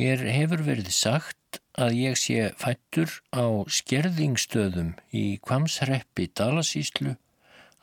[0.00, 7.10] Mér hefur verið sagt að ég sé fættur á skerðingstöðum í Kvamsreppi Dalasíslu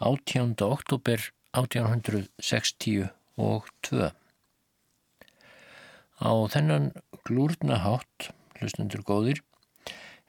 [0.02, 0.56] 18.
[0.66, 1.22] oktober
[1.62, 3.06] 1862.
[6.18, 6.90] Á þennan
[7.30, 9.46] glúrna hátt, hlustundur góðir,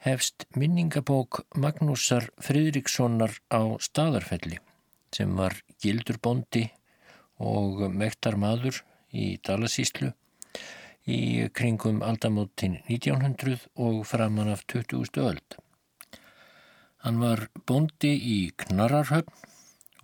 [0.05, 4.61] hefst minningabók Magnúsar Fridrikssonar á staðarfelli
[5.09, 6.69] sem var gildurbóndi
[7.41, 10.13] og mektar maður í Dalasíslu
[11.07, 15.21] í kringum aldamótin 1900 og framann af 20.
[15.23, 15.57] öld.
[17.03, 19.47] Hann var bóndi í Knararhöfn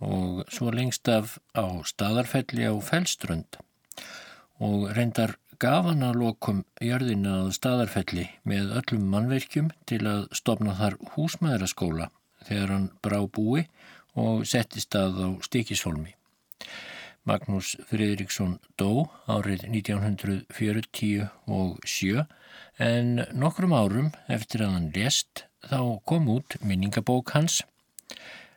[0.00, 3.58] og svo lengst af á staðarfelli á Fellströnd
[4.60, 10.76] og reyndar gaf hann að lokum jörðina að staðarfelli með öllum mannverkjum til að stopna
[10.76, 12.10] þar húsmaðuraskóla
[12.48, 13.66] þegar hann brá búi
[14.16, 16.12] og setti stað á Stikisholmi.
[17.26, 22.26] Magnús Friðriksson dó árið 1947
[22.86, 27.64] en nokkrum árum eftir að hann lést þá kom út minningabók hans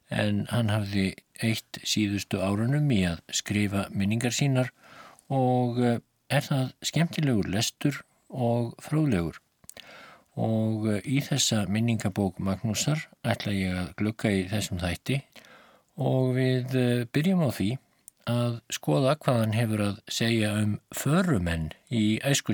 [0.10, 1.14] en hann hafði
[1.46, 4.72] eitt síðustu árunum í að skrifa minningar sínar
[5.34, 9.40] og eh, er það skemmtilegur lestur og fróðlegur.
[10.40, 15.22] Og eh, í þessa minningabók Magnúsar ætla ég að glukka í þessum þætti
[16.00, 17.70] og við eh, byrjum á því
[18.28, 22.54] að skoða hvað hann hefur að segja um förumenn í æsku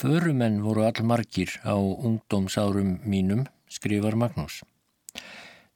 [0.00, 4.62] Förumenn voru allmargir á ungdómsárum mínum, skrifar Magnús.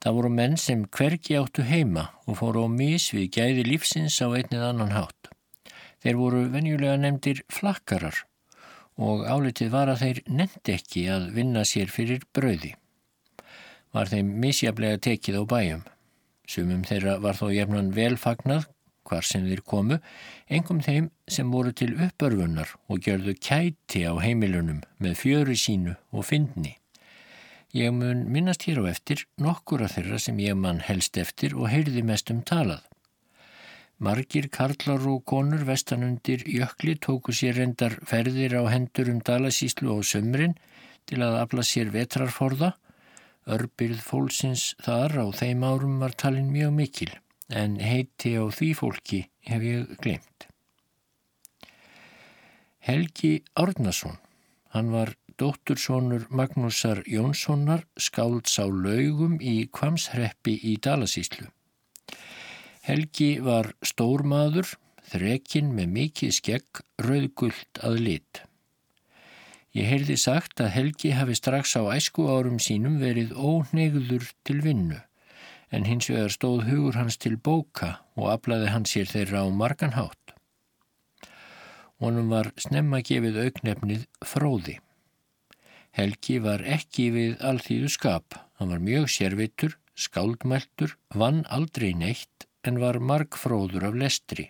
[0.01, 4.33] Það voru menn sem hvergi áttu heima og fóru á mis við gæði lífsins á
[4.33, 5.29] einnið annan hátt.
[6.01, 8.23] Þeir voru venjulega nefndir flakkarar
[8.97, 12.73] og álitið var að þeir nefndi ekki að vinna sér fyrir brauði.
[13.93, 15.85] Var þeim misjaflega tekið á bæjum.
[16.49, 18.71] Sumum þeirra var þó jefnan velfagnað
[19.04, 19.98] hvar sem þeir komu,
[20.48, 26.26] engum þeim sem voru til uppörfunar og gjörðu kæti á heimilunum með fjöru sínu og
[26.31, 26.79] fyndni.
[27.75, 31.73] Ég mun minnast hér á eftir nokkur af þeirra sem ég mann helst eftir og
[31.73, 32.84] heyrði mest um talað.
[33.99, 40.06] Margir karlar og konur vestanundir jökli tóku sér reyndar ferðir á hendur um dalasíslu og
[40.06, 40.55] sömrin
[41.11, 42.75] til að afla sér vetrarforða.
[43.50, 47.12] Örbyrð fólksins þar á þeim árum var talin mjög mikil
[47.55, 50.49] en heiti á því fólki hef ég glemt.
[52.85, 54.19] Helgi Árnason,
[54.75, 61.47] hann var dóttursónur Magnúsar Jónssonar skálds á laugum í Kvamshreppi í Dalasíslu.
[62.85, 64.75] Helgi var stórmaður,
[65.09, 68.43] þrekinn með mikið skegg, rauðgullt að lit.
[69.75, 75.01] Ég heyrði sagt að Helgi hafi strax á æsku árum sínum verið ónegður til vinnu
[75.75, 79.97] en hins vegar stóð hugur hans til bóka og aflaði hans sér þeirra á margan
[79.99, 80.35] hátt.
[82.03, 84.79] Honum var snemma gefið auknefnið fróði.
[85.94, 92.81] Helgi var ekki við allþýðu skap, hann var mjög sérvitur, skáldmæltur, vann aldrei neitt en
[92.82, 94.49] var margfróður af lestri.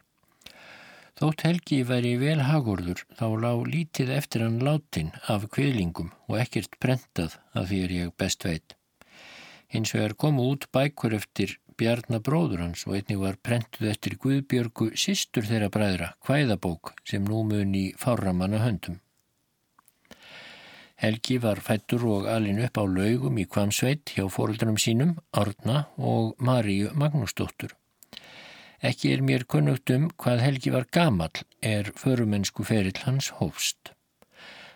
[1.21, 6.75] Þótt Helgi væri vel hagorður þá lág lítið eftir hann látin af kviðlingum og ekkert
[6.83, 8.75] brentað að því er ég best veit.
[9.75, 15.49] Hins vegar komu út bækur eftir Bjarnabróður hans og einnig var prentuð eftir Guðbjörgu sýstur
[15.49, 19.01] þeirra bræðra, hvæðabók sem nú mun í fáramanna höndum.
[21.03, 26.39] Helgi var fættur og alin upp á laugum í Kvamsveit hjá fóröldunum sínum, Árna og
[26.39, 27.75] Maríu Magnúsdóttur.
[28.79, 33.94] Ekki er mér kunnugt um hvað Helgi var gamal er förumensku ferill hans hófst.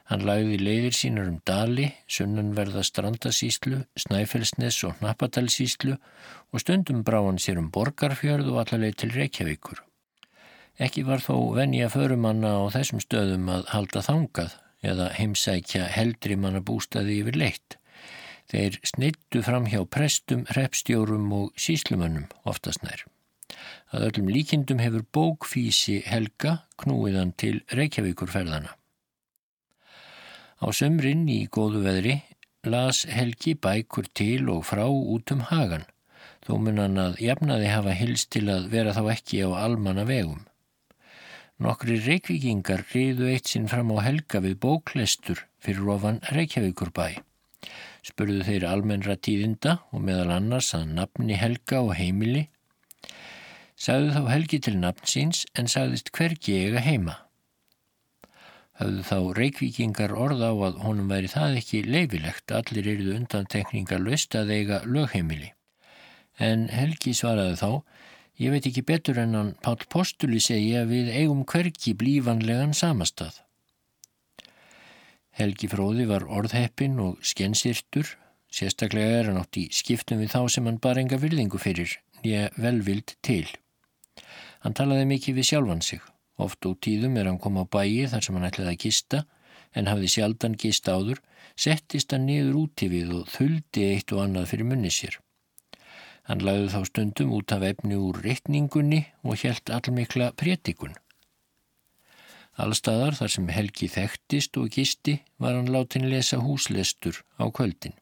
[0.08, 7.40] Hann lagði leiðir sínar um Dali, sunnanverða Strandasíslu, Snæfellsnes og Nappadalsíslu og stundum brá hann
[7.42, 9.82] sér um Borgarfjörð og allarleið til Reykjavíkur.
[10.80, 14.56] Ekki var þó venja förumanna á þessum stöðum að halda þangað
[14.86, 17.76] eða heimsækja heldri manna bústaði yfir leitt.
[18.48, 23.04] Þeir snittu fram hjá prestum, repstjórum og síslumönnum oftast nær.
[23.92, 28.77] Að öllum líkindum hefur bókfísi Helga knúiðan til Reykjavíkurferðana.
[30.58, 32.16] Á sömrin í góðu veðri
[32.66, 35.84] las Helgi bækur til og frá út um hagan,
[36.42, 40.42] þó mun hann að jafnaði hafa hilst til að vera þá ekki á almanna vegum.
[41.62, 47.18] Nokkri reykvikingar riðu eitt sinn fram á helga við bóklestur fyrir ofan Reykjavíkur bæ.
[48.06, 52.46] Spurðu þeir almennra tíðinda og meðal annars að nafni helga og heimili.
[53.78, 57.18] Sagðu þá helgi til nafn síns en sagðist hvergi eiga heima.
[58.78, 64.36] Hafðu þá reykvikingar orð á að honum væri það ekki leifilegt, allir eruðu undantekningar löst
[64.38, 65.52] að eiga lögheimili.
[66.38, 67.70] En Helgi svaraði þá,
[68.38, 73.40] Ég veit ekki betur en hann Pál Postuli segja við eigum hverki blífanlegan samastað.
[75.34, 78.12] Helgi Fróði var orðheppin og skensirtur,
[78.50, 82.46] sérstaklega er hann átt í skiptum við þá sem hann bar enga virðingu fyrir, nýja
[82.54, 83.46] velvild til.
[84.62, 86.02] Hann talaði mikið við sjálfan sig,
[86.38, 89.24] oft og tíðum er hann kom á bæi þar sem hann ætlaði að gista,
[89.76, 91.20] en hafði sjaldan gist áður,
[91.58, 95.18] settist hann niður úti við og þuldi eitt og annað fyrir munni sér.
[96.28, 100.96] Hann lagði þá stundum út af efni úr rittningunni og helt allmikla prétikun.
[102.58, 107.94] Allstaðar þar sem Helgi þekktist og gisti var hann látin lesa húslestur á kvöldin.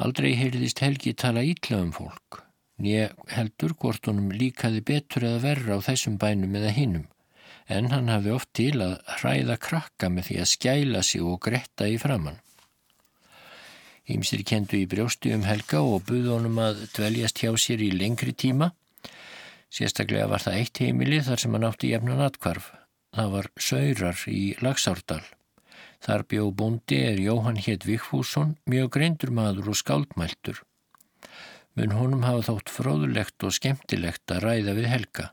[0.00, 2.42] Aldrei heyrðist Helgi tala ítla um fólk,
[2.82, 7.06] nýja heldur hvort honum líkaði betur eða verra á þessum bænum eða hinnum,
[7.68, 11.88] en hann hafði oft til að hræða krakka með því að skæla sig og gretta
[11.88, 12.42] í framann.
[14.06, 18.36] Ímsir kendu í brjósti um helga og buði honum að dveljast hjá sér í lengri
[18.38, 18.70] tíma.
[19.66, 22.70] Sérstaklega var það eitt heimili þar sem hann átti jefnan atkvarf.
[23.16, 25.24] Það var Saurar í Lagsárdal.
[26.04, 30.60] Þar bjó búndi er Jóhann Hétt Vikfússon, mjög greindur maður og skáldmæltur.
[31.76, 35.26] Mun honum hafa þótt fróðulegt og skemmtilegt að ræða við helga.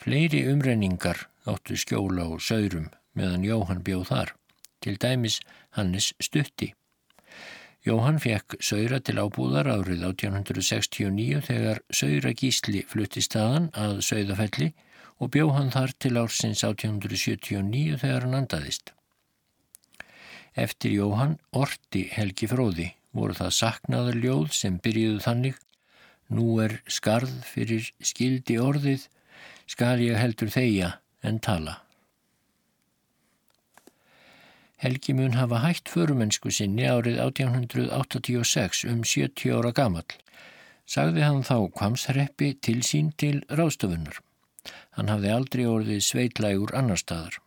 [0.00, 4.32] Fleiri umrenningar áttu skjóla og saurum meðan Jóhann bjóð þar,
[4.80, 5.38] til dæmis
[5.76, 6.70] Hannes Stutti.
[7.86, 14.72] Jóhann fekk Saura til ábúðar árið 1869 þegar Saura Gísli flutti staðan að Sauðafelli
[15.20, 18.90] og bjó hann þar til ársins 1879 þegar hann andaðist.
[20.56, 25.62] Eftir Jóhann orti Helgi Fróði voru það saknaður ljóð sem byrjuðu þannig
[26.26, 29.04] Nú er skarð fyrir skildi orðið,
[29.70, 31.82] skal ég heldur þeia en tala.
[34.82, 40.04] Helgi mun hafa hægt förumennsku sinni árið 1886 um 70 ára gamal.
[40.86, 44.20] Sagði hann þá kvamsreppi til sín til ráðstofunur.
[44.98, 47.38] Hann hafði aldrei orðið sveitlægur annar staðar.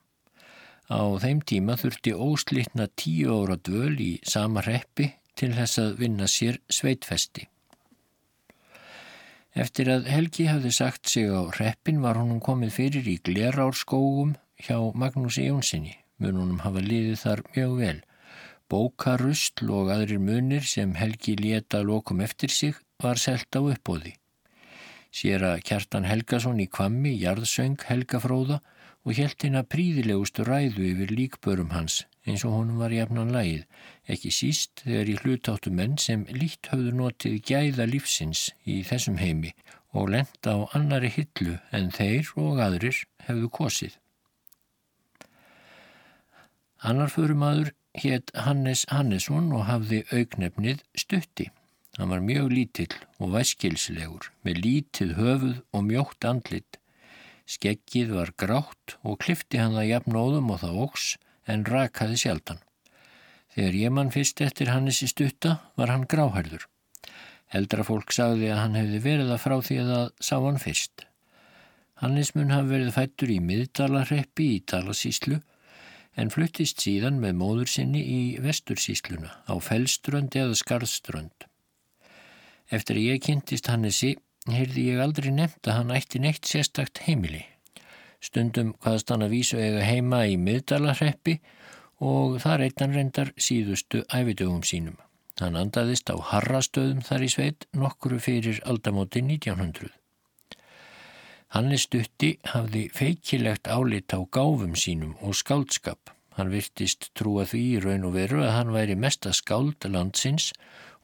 [0.90, 6.28] Á þeim tíma þurfti óslitna tíu ára dvöl í sama reppi til þess að vinna
[6.28, 7.48] sér sveitfesti.
[9.60, 14.78] Eftir að Helgi hafði sagt sig á reppin var honum komið fyrir í glerárskógum hjá
[14.94, 17.98] Magnúsi Jónssoni mununum hafa liðið þar mjög vel.
[18.70, 24.14] Bókarustl og aðrir munir sem Helgi leta lokum eftir sig var selt á uppbóði.
[25.10, 28.60] Sér að Kjartan Helgason í kvammi jarðsöng Helgafróða
[29.10, 33.64] og helt hérna príðilegustu ræðu yfir líkbörum hans eins og honum var jafnan lagið,
[34.06, 39.56] ekki síst þegar í hlutáttu menn sem lít höfðu notið gæða lífsins í þessum heimi
[39.98, 43.96] og lenda á annari hillu en þeir og aðrir hefðu kosið.
[46.86, 51.50] Annar förumadur hétt Hannes Hannesson og hafði augnefnið stutti.
[51.98, 56.78] Hann var mjög lítill og væskilslegur með lítið höfuð og mjótt andlit.
[57.50, 61.06] Skeggið var grátt og klifti hann það jafnóðum og það óks
[61.50, 62.60] en rakaði sjaldan.
[63.56, 66.68] Þegar ég mann fyrst eftir Hannesi stutta var hann gráhærður.
[67.50, 71.06] Eldra fólk sagði að hann hefði verið að frá því að það sá hann fyrst.
[72.00, 75.40] Hannes mun hafi verið fættur í miðdalarreppi í Dalasíslu
[76.20, 81.50] en fluttist síðan með móður sinni í vestursísluna á fellströnd eða skarðströnd.
[82.70, 84.14] Eftir ég kynntist Hannesi
[84.48, 87.44] heyrði ég aldrei nefnt að hann ætti neitt sérstakt heimili.
[88.24, 91.40] Stundum hvaðst hann að vísu eiga heima í miðdalarreppi
[92.04, 94.98] og þar eittan reyndar síðustu æfidögum sínum.
[95.40, 99.92] Hann andaðist á harrastöðum þar í sveit nokkuru fyrir aldamóti 1900.
[101.56, 106.12] Hannes Stutti hafði feikilegt álit á gáfum sínum og skáldskap.
[106.38, 110.52] Hann virtist trúa því í raun og veru að hann væri mesta skáld landsins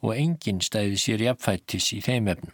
[0.03, 2.53] og enginn stæði sér jafnfættis í þeim efnum.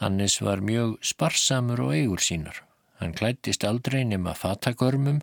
[0.00, 2.62] Hannes var mjög sparsamur og eigur sínar.
[3.00, 5.20] Hann klættist aldrei nema fatakörmum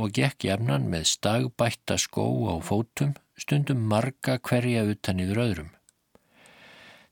[0.00, 5.72] og gekk jafnan með stagbætta skó á fótum, stundum marga hverja utan yfir öðrum.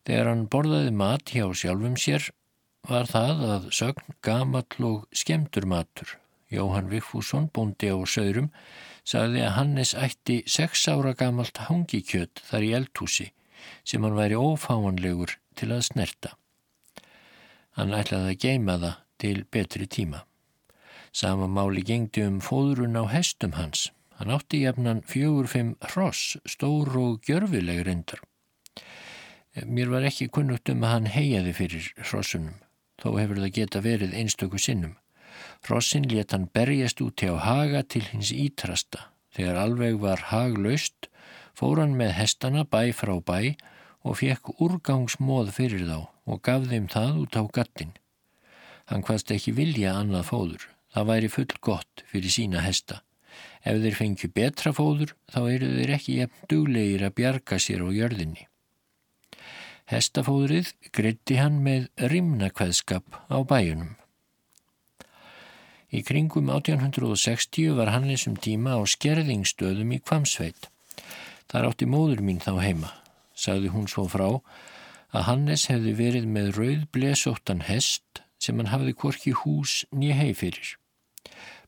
[0.05, 2.31] Þegar hann borðaði mat hjá sjálfum sér
[2.89, 6.17] var það að sögn gamall og skemdur matur.
[6.51, 8.49] Jóhann Vigfússon, bóndi á Saurum,
[9.07, 13.29] sagði að Hannes ætti sex ára gamalt hangikjöt þar í eldhúsi
[13.85, 16.35] sem hann væri ófáanlegur til að snerta.
[17.77, 20.25] Hann ætlaði að geima það til betri tíma.
[21.13, 23.91] Sama máli gengdi um fóðrun á hestum hans.
[24.19, 28.21] Hann átti jafnan fjögur-fimm hross, stór og gjörfileg reyndar.
[29.67, 32.59] Mér var ekki kunnugt um að hann heiaði fyrir hrossunum,
[33.01, 34.93] þó hefur það geta verið einstöku sinnum.
[35.67, 39.09] Hrossin let hann berjast út hjá haga til hins ítrasta.
[39.35, 41.09] Þegar alveg var haglaust,
[41.57, 43.57] fór hann með hestana bæ frá bæ
[44.07, 47.95] og fekk úrgangsmóð fyrir þá og gaf þeim það út á gattin.
[48.91, 50.67] Hann hvaðst ekki vilja annað fóður.
[50.91, 53.03] Það væri full gott fyrir sína hesta.
[53.63, 57.89] Ef þeir fengju betra fóður þá eru þeir ekki jefn duglegir að bjarga sér á
[57.95, 58.47] jörðinni.
[59.91, 63.97] Hestafóðrið gritti hann með rimnakveðskap á bæjunum.
[65.91, 70.71] Í kringum 1860 var Hannesum tíma á skerðingstöðum í Kvamsveit.
[71.51, 72.93] Þar átti móður mín þá heima.
[73.41, 74.29] Sagði hún svo frá
[75.11, 80.35] að Hannes hefði verið með rauð blesóttan hest sem hann hafði korki hús nýja hei
[80.37, 80.77] fyrir.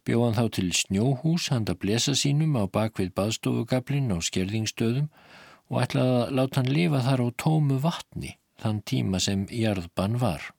[0.04, 5.08] Bjóð hann þá til snjóhús handa blesa sínum á bakvið baðstofugablin á skerðingstöðum
[5.70, 10.50] og ætlaði að láta hann lifa þar á tómu vatni þann tíma sem jarðbann var.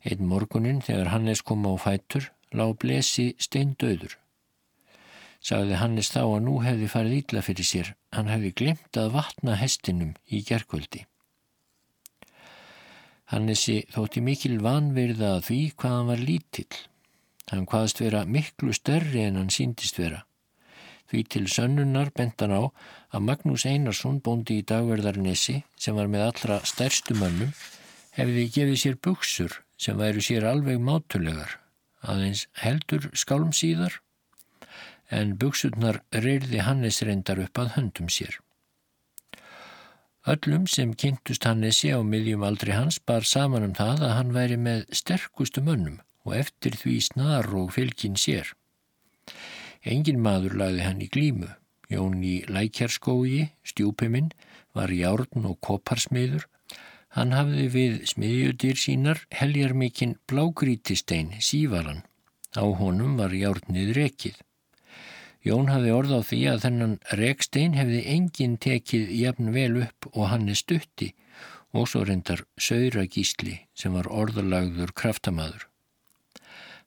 [0.00, 4.16] Einn morgunin þegar Hannes kom á fætur lág blesi steindauður.
[5.40, 9.56] Sagði Hannes þá að nú hefði farið ítla fyrir sér, hann hefði glemt að vatna
[9.56, 11.06] hestinum í gerkvöldi.
[13.30, 16.80] Hannesi þótti mikil vanverða að því hvað hann var lítill.
[17.50, 20.24] Hann hvaðst vera miklu störri en hann síndist vera.
[21.10, 22.62] Því til sönnunar bentan á
[23.10, 27.54] að Magnús Einarsson bóndi í dagverðarnesi sem var með allra stærstu mönnum
[28.14, 31.56] hefði gefið sér buksur sem væru sér alveg mátulegar
[32.02, 33.98] aðeins heldur skálum síðar
[35.10, 38.38] en buksurnar reyrði Hannes reyndar upp að höndum sér.
[40.28, 44.58] Öllum sem kynntust Hannesi á miðjum aldri hans bar saman um það að hann væri
[44.60, 48.52] með sterkustu mönnum og eftir því snar og fylgin sér.
[49.80, 51.48] Engin maður lagði hann í glímu.
[51.90, 54.30] Jón í lækjarskói, stjúpiminn,
[54.76, 56.44] var járn og koparsmiður.
[57.16, 62.04] Hann hafði við smiðjudir sínar heljar mikinn blágrítistein, sívalan.
[62.54, 64.36] Á honum var járnið rekið.
[65.40, 70.28] Jón hafði orð á því að þennan rekstein hefði enginn tekið jafn vel upp og
[70.28, 71.14] hann er stutti
[71.72, 75.66] og svo reyndar Sauragísli sem var orðalagður kraftamaður.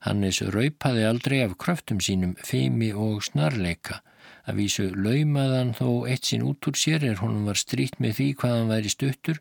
[0.03, 4.01] Hannes raupaði aldrei af kraftum sínum feimi og snarleika
[4.43, 8.27] að vísu laumaðan þó eitt sinn út úr sér er honum var strít með því
[8.41, 9.39] hvað hann væri stuttur.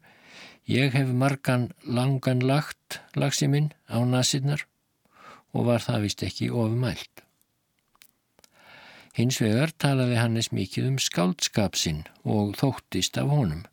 [0.71, 4.63] Ég hef margan langan lagt, lagsi minn, á nasinnar
[5.53, 7.22] og var það vist ekki ofumælt.
[9.13, 13.67] Hins vegar talaði Hannes mikið um skáldskap sinn og þóttist af honum.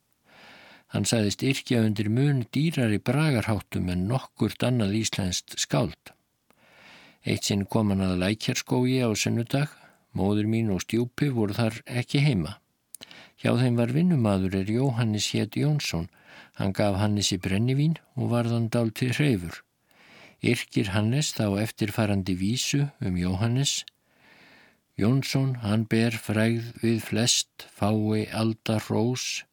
[0.91, 6.11] Hann sagðist yrkja undir mun dýrar í bragarháttum en nokkurt annað íslenskt skáld.
[7.23, 9.69] Eitt sinn kom hann að lækjarskógi á sunnudag,
[10.17, 12.57] móður mín og stjúpi voru þar ekki heima.
[13.39, 16.09] Hjá þeim var vinnumadur er Jóhannes Hétt Jónsson,
[16.59, 19.61] hann gaf Hannes í brennivín og varðan dál til hreyfur.
[20.43, 23.85] Yrkir Hannes þá eftirfarandi vísu um Jóhannes,
[24.99, 29.45] Jónsson, hann ber fræð við flest, fái aldar rós,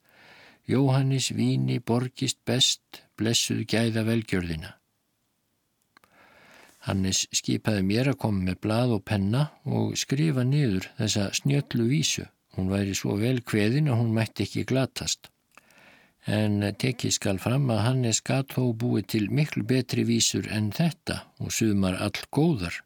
[0.67, 4.73] Jóhannis víni borgist best, blessuð gæða velgjörðina.
[6.89, 12.27] Hannes skipaði mér að koma með blað og penna og skrifa niður þessa snjöllu vísu.
[12.59, 15.31] Hún væri svo vel kveðin að hún mætti ekki glatast.
[16.27, 21.23] En tekið skal fram að Hannes gatt þó búið til miklu betri vísur en þetta
[21.39, 22.83] og suðmar all góðar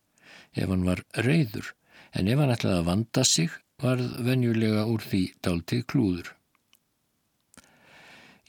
[0.52, 1.72] ef hann var reyður
[2.16, 6.34] en ef hann ætlaði að vanda sig varð venjulega úr því dáltið klúður.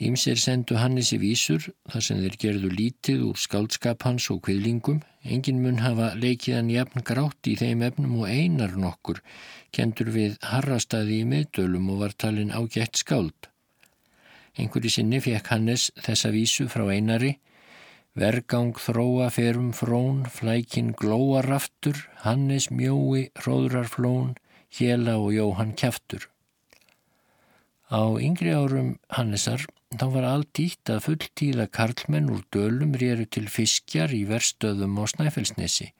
[0.01, 5.03] Ímser sendu Hannes í vísur þar sem þeir gerðu lítið úr skáldskap hans og kviðlingum.
[5.21, 9.21] Engin mun hafa leikið hann jafn grátt í þeim efnum og einar nokkur
[9.71, 13.51] kendur við harrastæði í miðdölum og var talin ágætt skáld.
[14.57, 17.35] Einhverju sinni fekk Hannes þessa vísu frá einari
[18.11, 24.33] Vergang þróa ferum frón, flækin glóar aftur, Hannes mjói, hróðrar flón,
[24.67, 26.27] Hjela og Jóhann kæftur.
[27.87, 29.63] Á yngri árum Hannesar
[29.95, 35.03] þá var allt ítt að fulltíða karlmenn úr dölum rýru til fiskjar í verstöðum á
[35.11, 35.91] Snæfellsnesi.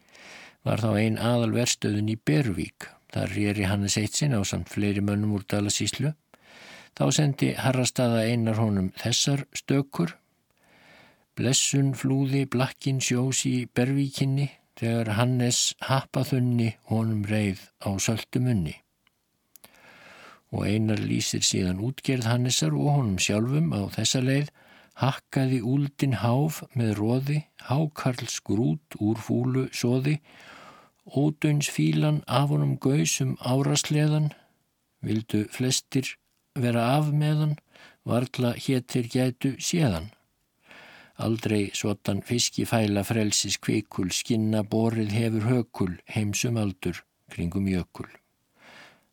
[0.68, 2.88] Var þá ein aðal verstöðun í Bervík.
[3.12, 6.12] Þar rýri Hannes Eitsin á samt fleiri mönnum úr Dalasíslu.
[6.96, 10.16] Þá sendi Harrastaða einar honum þessar stökur.
[11.42, 14.44] Blessun flúði blakkin sjós í Bervíkinni
[14.78, 18.76] þegar Hannes happaþunni honum reið á söldumunni
[20.52, 24.54] og einar lýsir síðan útgerð Hannesar og honum sjálfum á þessa leið
[25.02, 30.20] hakkaði úldin háf með róði, hákarls grút úr fúlu sóði,
[31.10, 34.30] ódöns fílan af honum gausum árasleðan,
[35.02, 36.20] vildu flestir
[36.54, 37.58] vera af meðan,
[38.06, 40.12] varla héttir gætu séðan.
[41.18, 48.10] Aldrei svotan fiski fæla frelsis kvikul, skinna borið hefur hökul, heimsum aldur kringum jökul.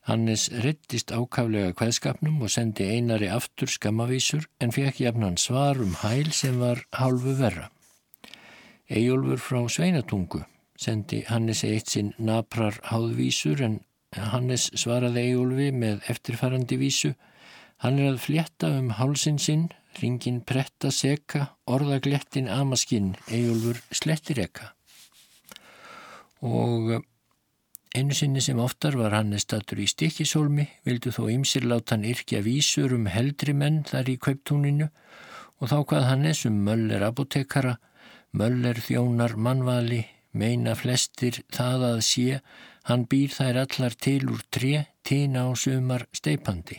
[0.08, 6.30] Hannes rettist ákaflega hvaðskapnum og sendi einari aftur skamavísur en fekk jafnan svar um hæl
[6.32, 7.68] sem var hálfu verra.
[8.88, 10.46] Ejólfur frá Sveinatungu
[10.80, 13.80] sendi Hannes eitt sinn naprar háðvísur en
[14.16, 17.12] Hannes svaraði Ejólfi með eftirfarandi vísu.
[17.84, 19.68] Hann er að flétta um hálsin sinn,
[20.02, 24.72] ringin pretta seka, orðaglettin amaskinn, Ejólfur slettir eka.
[26.46, 26.98] Og
[27.96, 32.42] Einu sinni sem oftar var Hannes statur í stikisólmi, vildu þó ymsir láta hann yrkja
[32.44, 34.90] vísur um heldri menn þar í kauptúninu
[35.58, 37.78] og þá hvað Hannes um möller apotekara,
[38.36, 40.02] möller þjónar mannvali,
[40.36, 42.42] meina flestir það að sé,
[42.86, 46.76] hann býr þær allar til úr tre, tína á sumar steipandi.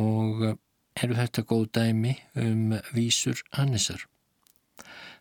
[0.00, 0.58] Og eh,
[0.96, 4.06] eru þetta góð dæmi um vísur Hannesar.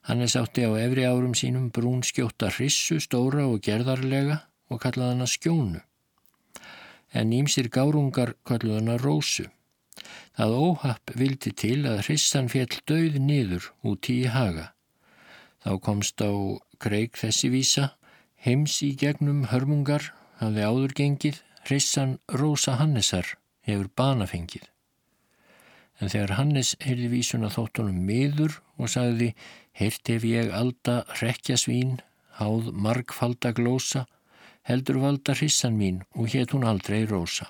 [0.08, 5.28] Hannes átti á efri árum sínum brún skjóta hrissu, stóra og gerðarlega og kallaði hana
[5.28, 5.82] skjónu.
[7.14, 9.50] En ímsir gárungar kallaði hana rósu.
[10.38, 14.72] Það óhapp vildi til að hrissan fjell döið niður út í haga.
[15.60, 16.32] Þá komst á
[16.80, 17.92] kreik þessi vísa,
[18.40, 23.36] heims í gegnum hörmungar, hafði áður gengið, hrissan Rósa Hannesar
[23.68, 24.64] hefur banafengið.
[26.00, 29.34] En þegar Hannes heyrði vísuna þóttunum miður og sagði
[29.80, 32.00] Hirt ef ég alda rekja svín,
[32.40, 34.06] háð margfalda glósa,
[34.68, 37.50] heldur valda hrissan mín og hétt hún aldrei rosa.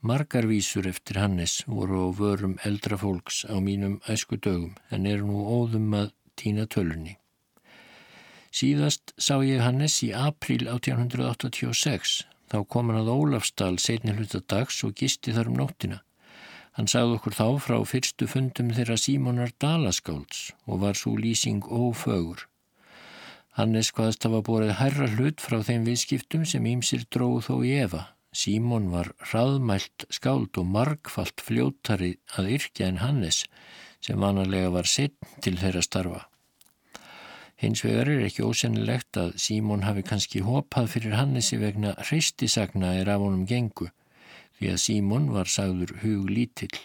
[0.00, 5.24] Margar vísur eftir Hannes voru á vörum eldra fólks á mínum æsku dögum en er
[5.26, 7.16] nú óðum að týna tölunni.
[8.54, 12.22] Síðast sá ég Hannes í april 1886.
[12.48, 15.98] Þá kom hann að Ólafsdal setni hlutadags og gisti þar um nóttina.
[16.76, 22.44] Hann sagði okkur þá frá fyrstu fundum þeirra Símonar Dalaskálds og var svo lýsing ófögur.
[23.58, 28.04] Hannes hvaðst hafa borið herra hlut frá þeim viðskiptum sem ímsir dróð þó í Eva.
[28.30, 33.42] Símon var hraðmælt skáld og margfalt fljóttari að yrkja en Hannes
[34.04, 36.26] sem vanalega var setn til þeirra starfa.
[37.58, 43.10] Hins vegar er ekki ósennilegt að Símon hafi kannski hopað fyrir Hannesi vegna hreistisagna er
[43.10, 43.88] af honum gengu
[44.58, 46.78] því að Símon var sagður hug lítill.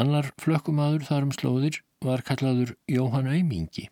[0.00, 3.90] Annar flökkumadur þar um slóðir var kallaður Jóhann Aumingi.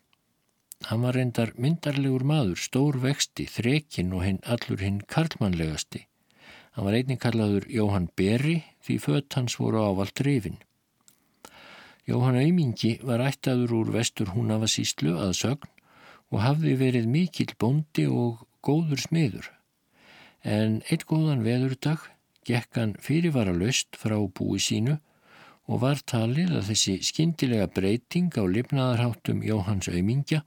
[0.89, 6.07] Hann var reyndar myndarlegur maður, stór vexti, þrekinn og hinn allur hinn karlmannlegasti.
[6.73, 10.57] Hann var einnig kallaður Jóhann Berri því fött hans voru ávalt reyfin.
[12.09, 15.69] Jóhann Aumingi var ættaður úr vestur húnafasíslu að sögn
[16.33, 19.51] og hafði verið mikill bondi og góður smiður
[20.43, 22.07] en eitt góðan veðurdag
[22.47, 24.97] gekk hann fyrirvara löst frá búi sínu
[25.69, 30.41] og var talið að þessi skindilega breyting á lifnaðarháttum Jóhanns Aumingja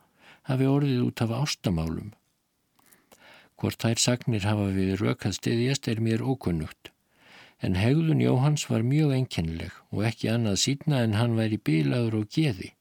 [0.50, 2.10] hafi orðið út af ástamálum.
[3.54, 6.90] Hvort þær sagnir hafa við rökað stiðjast er mér ókunnugt,
[7.62, 12.34] en hegðun Jóhanns var mjög enkennileg og ekki annað sína en hann væri bilaður og
[12.34, 12.74] geði.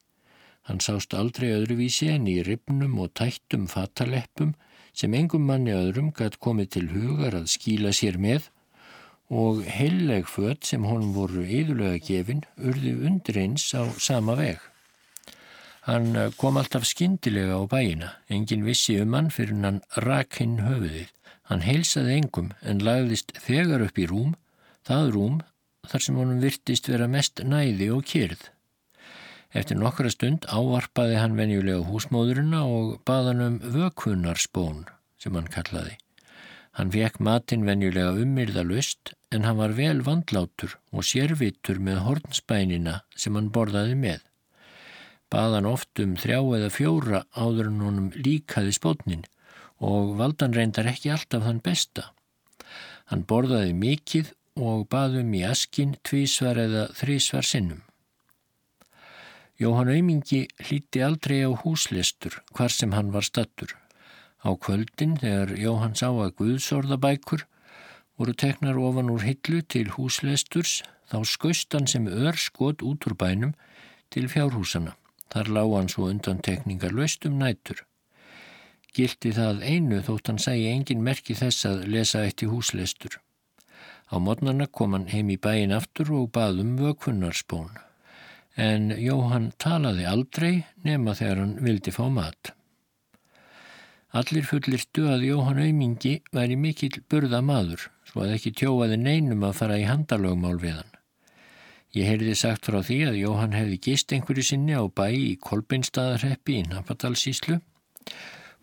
[0.68, 4.54] Hann sást aldrei öðruvísi en í ribnum og tættum fataleppum
[4.94, 8.50] sem engum manni öðrum gætt komið til hugar að skíla sér með
[9.34, 14.60] og heilleg fött sem honum voru yðurlega gefin urði undir eins á sama veg.
[15.84, 21.10] Hann eh, kom alltaf skindilega á bæina, engin vissi um hann fyrir hann rakinn höfuðið.
[21.50, 24.32] Hann heilsaði engum en lagðist þegar upp í rúm,
[24.86, 25.42] það rúm
[25.84, 28.53] þar sem honum virtist vera mest næði og kyrð.
[29.54, 34.80] Eftir nokkra stund ávarpaði hann venjulega húsmóðurina og baðan um vökunarspón
[35.22, 35.94] sem hann kallaði.
[36.74, 42.96] Hann vekk matinn venjulega ummyrða lust en hann var vel vandlátur og sérvitur með hornspænina
[43.14, 44.26] sem hann borðaði með.
[45.30, 49.24] Baðan oft um þrjá eða fjóra áður en honum líkaði spótnin
[49.78, 52.10] og valdan reyndar ekki alltaf þann besta.
[53.06, 57.82] Hann borðaði mikið og baðum í askin tvísvar eða þrísvar sinnum.
[59.64, 63.70] Jóhann Aumingi hlíti aldrei á húslestur hvar sem hann var stattur.
[64.44, 67.46] Á kvöldin þegar Jóhann sá að Guðsorðabækur
[68.20, 73.16] voru teknar ofan úr hillu til húslesturs þá skaust hann sem ör skot út úr
[73.16, 73.54] bænum
[74.12, 74.98] til fjárhúsana.
[75.32, 77.80] Þar lág hann svo undan tekningar löst um nætur.
[78.92, 83.16] Gildi það einu þótt hann sæi engin merki þess að lesa eitt í húslestur.
[84.12, 87.72] Á modnarna kom hann heim í bæin aftur og baðum vökfunnarspón.
[88.54, 90.52] En Jóhann talaði aldrei
[90.86, 92.52] nema þegar hann vildi fá mat.
[94.14, 99.56] Allir fullirtu að Jóhann Aumingi væri mikill burða maður, svo að ekki tjóaði neinum að
[99.58, 100.92] fara í handalögmál við hann.
[101.94, 106.60] Ég heyrði sagt frá því að Jóhann hefði gist einhverju sinni á bæ í Kolbeinstaðarheppi
[106.60, 107.58] í Napadalsíslu.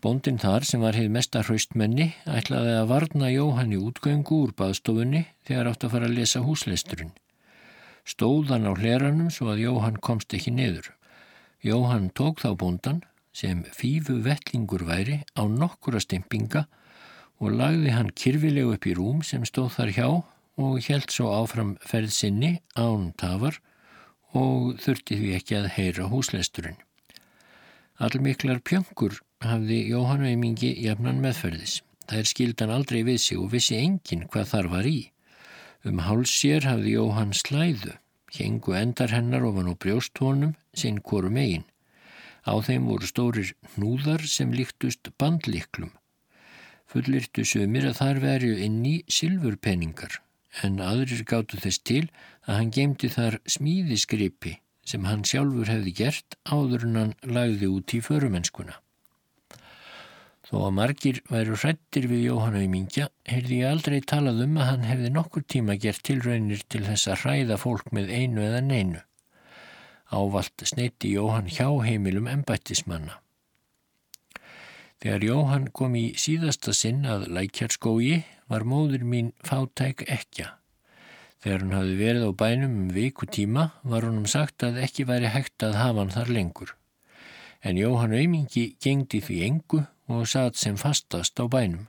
[0.04, 5.26] Bóndin þar sem var heið mesta hraustmenni ætlaði að varna Jóhann í útgöngu úr baðstofunni
[5.48, 7.12] þegar átt að fara að lesa húsleisturinn.
[8.08, 10.92] Stóðan á hleranum svo að Jóhann komst ekki niður.
[11.62, 13.02] Jóhann tók þá bóndan
[13.34, 16.66] sem fífu vellingur væri á nokkura stimpinga
[17.42, 20.08] og lagði hann kyrfilegu upp í rúm sem stóð þar hjá
[20.62, 23.62] og held svo áfram ferð sinni án tafar
[24.38, 26.80] og þurfti því ekki að heyra húsleisturinn.
[28.02, 31.82] Allmiklar pjöngur hafði Jóhann Veimingi jafnan meðferðis.
[32.08, 35.11] Það er skildan aldrei við sig og vissi engin hvað þar var í.
[35.82, 37.96] Um hálsér hafði Jóhann slæðu,
[38.36, 41.66] hengu endar hennar ofan á brjóstónum sinn korum eigin.
[42.46, 45.90] Á þeim voru stórir hnúðar sem líktust bandliklum.
[46.86, 50.20] Fullirtu sömur að þar verju inn í silfurpenningar
[50.62, 52.04] en aðrir gáttu þess til
[52.46, 57.94] að hann gemdi þar smíðiskripi sem hann sjálfur hefði gert áður en hann lagði út
[57.96, 58.78] í förumennskuna.
[60.52, 64.82] Þó að margir væru hrættir við Jóhann Auðmingja heyrði ég aldrei talað um að hann
[64.84, 69.04] hefði nokkur tíma gert tilraunir til þess að hræða fólk með einu eða neinu.
[70.12, 73.22] Ávalt sneiti Jóhann hjá heimilum embættismanna.
[75.00, 78.20] Þegar Jóhann kom í síðasta sinn að lækjarskói
[78.52, 80.58] var móður mín fátæk ekja.
[81.40, 85.32] Þegar hann hafði verið á bænum um viku tíma var honum sagt að ekki væri
[85.32, 86.76] hægt að hafa hann þar lengur.
[87.64, 91.88] En Jóhann Aumingi gengdi því engu og satt sem fastast á bænum.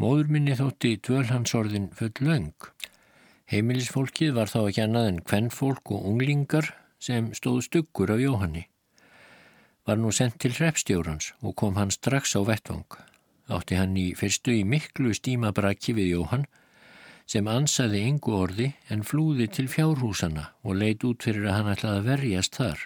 [0.00, 2.54] Móður minni þótti dvölhansorðin full löng.
[3.52, 8.66] Heimilisfólkið var þá ekki annað en kvennfólk og unglingar sem stóðu stuggur af Jóhanni
[9.86, 12.88] var nú sendt til hreppstjórans og kom hann strax á vettvang.
[13.46, 16.46] Átti hann í fyrstu í miklu stímabrakki við Jóhann
[17.30, 22.02] sem ansaði yngu orði en flúði til fjárhúsana og leit út fyrir að hann ætlaði
[22.02, 22.82] að verjast þar.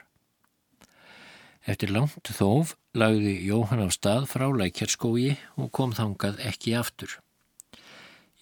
[1.65, 7.19] Eftir langt þóf lagði Jóhann á stað frá lækjarskói og kom þangað ekki aftur.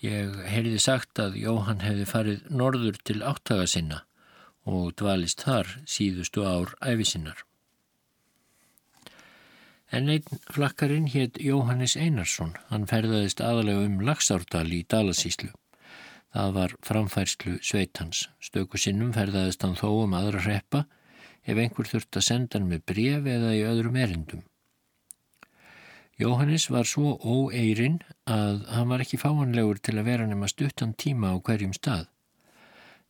[0.00, 4.04] Ég heyrði sagt að Jóhann hefði farið norður til áttaga sinna
[4.68, 7.44] og dvalist þar síðustu ár æfisinnar.
[9.90, 12.52] En einn flakkarinn hétt Jóhannes Einarsson.
[12.68, 15.48] Hann ferðaðist aðalega um Laxárdal í Dalasíslu.
[16.36, 18.26] Það var framfærslu sveitans.
[18.38, 20.84] Stöku sinnum ferðaðist hann þó um aðra reppa
[21.48, 24.44] ef einhver þurft að senda hann með bref eða í öðrum erindum.
[26.18, 31.30] Jóhannes var svo óeirinn að hann var ekki fáanlegur til að vera nema stuttan tíma
[31.30, 32.08] á hverjum stað.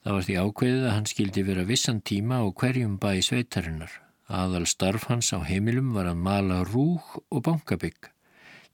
[0.04, 3.90] Það var því ákveðið að hann skildi vera vissan tíma á hverjum bæ sveitarinnar.
[4.28, 8.12] Aðal starf hans á heimilum var að mala rúg og bankabygg.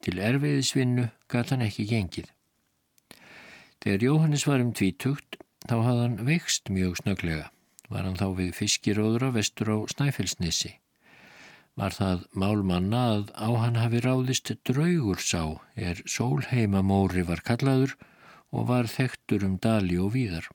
[0.03, 2.29] Til erfiðisvinnu gæti hann ekki gengið.
[3.87, 7.54] Þegar Jóhannes var um tvítugt þá hafði hann veikst mjög snöglega.
[7.93, 10.73] Var hann þá við fiskiróðra vestur á Snæfellsnissi.
[11.75, 17.97] Var það málmanna að á hann hafi ráðist draugur sá er sólheimamóri var kallaður
[18.55, 20.47] og var þektur um dali og víðar.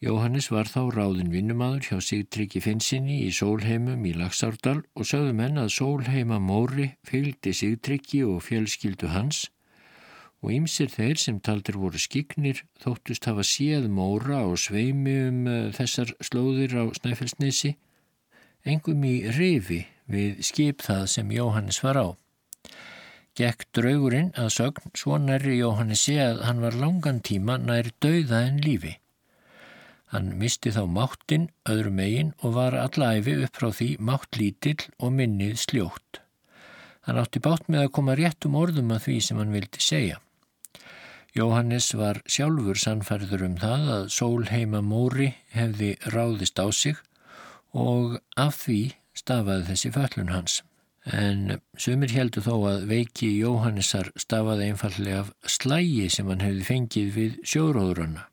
[0.00, 5.60] Jóhannes var þá ráðin vinnumadur hjá Sigtryggi Finnsinni í Sólheimum í Lagsárdal og sögðu menn
[5.60, 9.44] að Sólheima Móri fylgdi Sigtryggi og fjölskyldu hans
[10.40, 15.58] og ymsir þeir sem taldir voru skiknir þóttust hafa séð Móra og sveimi um uh,
[15.76, 17.74] þessar slóðir á Snæfellsnesi,
[18.64, 22.08] engum í rifi við skip það sem Jóhannes var á.
[23.38, 28.42] Gekk draugurinn að sögn svo nærri Jóhannes sé að hann var langan tíma nær dauða
[28.48, 28.96] en lífi.
[30.10, 35.14] Hann misti þá máttinn öðru megin og var allæfi upp frá því mátt lítill og
[35.14, 36.18] minnið sljótt.
[37.06, 40.18] Hann átti bátt með að koma réttum orðum að því sem hann vildi segja.
[41.36, 46.98] Jóhannes var sjálfur sannferður um það að sólheima móri hefði ráðist á sig
[47.70, 48.80] og af því
[49.14, 50.56] stafaði þessi föllun hans.
[51.06, 57.14] En sumir heldur þó að veiki Jóhannesar stafaði einfallega af slægi sem hann hefði fengið
[57.14, 58.26] við sjóróðurana.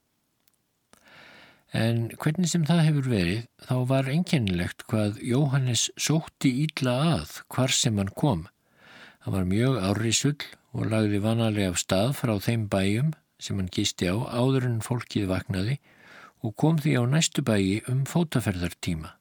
[1.77, 7.73] En hvernig sem það hefur verið, þá var einkennilegt hvað Jóhannes sótti ídla að hvar
[7.75, 8.47] sem hann kom.
[9.21, 10.39] Hann var mjög árrisull
[10.78, 15.30] og lagði vanalega af stað frá þeim bæjum sem hann gisti á áður en fólkið
[15.32, 15.78] vaknaði
[16.46, 19.16] og kom því á næstu bæji um fótaferðartíma.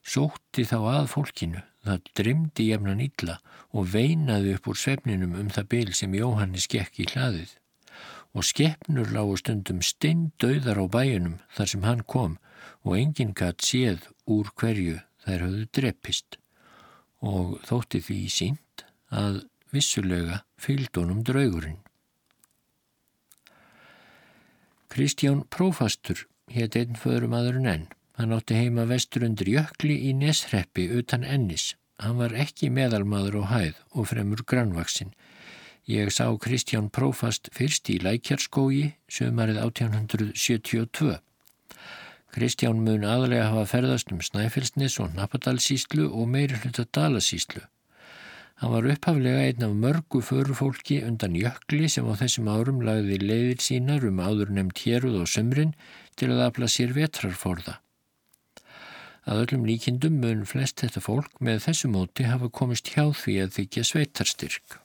[0.00, 3.38] Sótti þá að fólkinu, það drymdi jefnan ídla
[3.76, 7.56] og veinaði upp úr svefninum um það byl sem Jóhannes gekk í hlaðið
[8.36, 12.36] og skeppnur lágu stundum steindauðar á bæjunum þar sem hann kom
[12.84, 16.38] og enginn gatt séð úr hverju þær höfðu dreppist
[17.24, 19.42] og þótti því sínt að
[19.74, 21.78] vissulega fylgdónum draugurinn.
[24.88, 27.88] Kristján Prófastur hétt einn föðrum aður en enn.
[28.18, 31.74] Hann átti heima vestur undir jökli í Nesreppi utan ennis.
[32.02, 35.14] Hann var ekki meðalmaður á hæð og fremur grannvaksinn
[35.88, 41.14] Ég sá Kristján Prófast fyrst í Lækjarskógi sömarið 1872.
[42.36, 47.64] Kristján mun aðlega hafa ferðast um Snæfellsnes og Napadalsíslu og meiri hluta Dalasíslu.
[48.58, 53.60] Hann var upphaflega einn af mörgu förufólki undan jökli sem á þessum árum lagði leiðir
[53.62, 55.76] sínar um áður nefnd héruð og sömrin
[56.18, 57.76] til að afla sér vetrarforða.
[59.30, 63.52] Að öllum líkindum mun flest þetta fólk með þessu móti hafa komist hjá því að
[63.58, 64.78] þykja sveitarstyrk.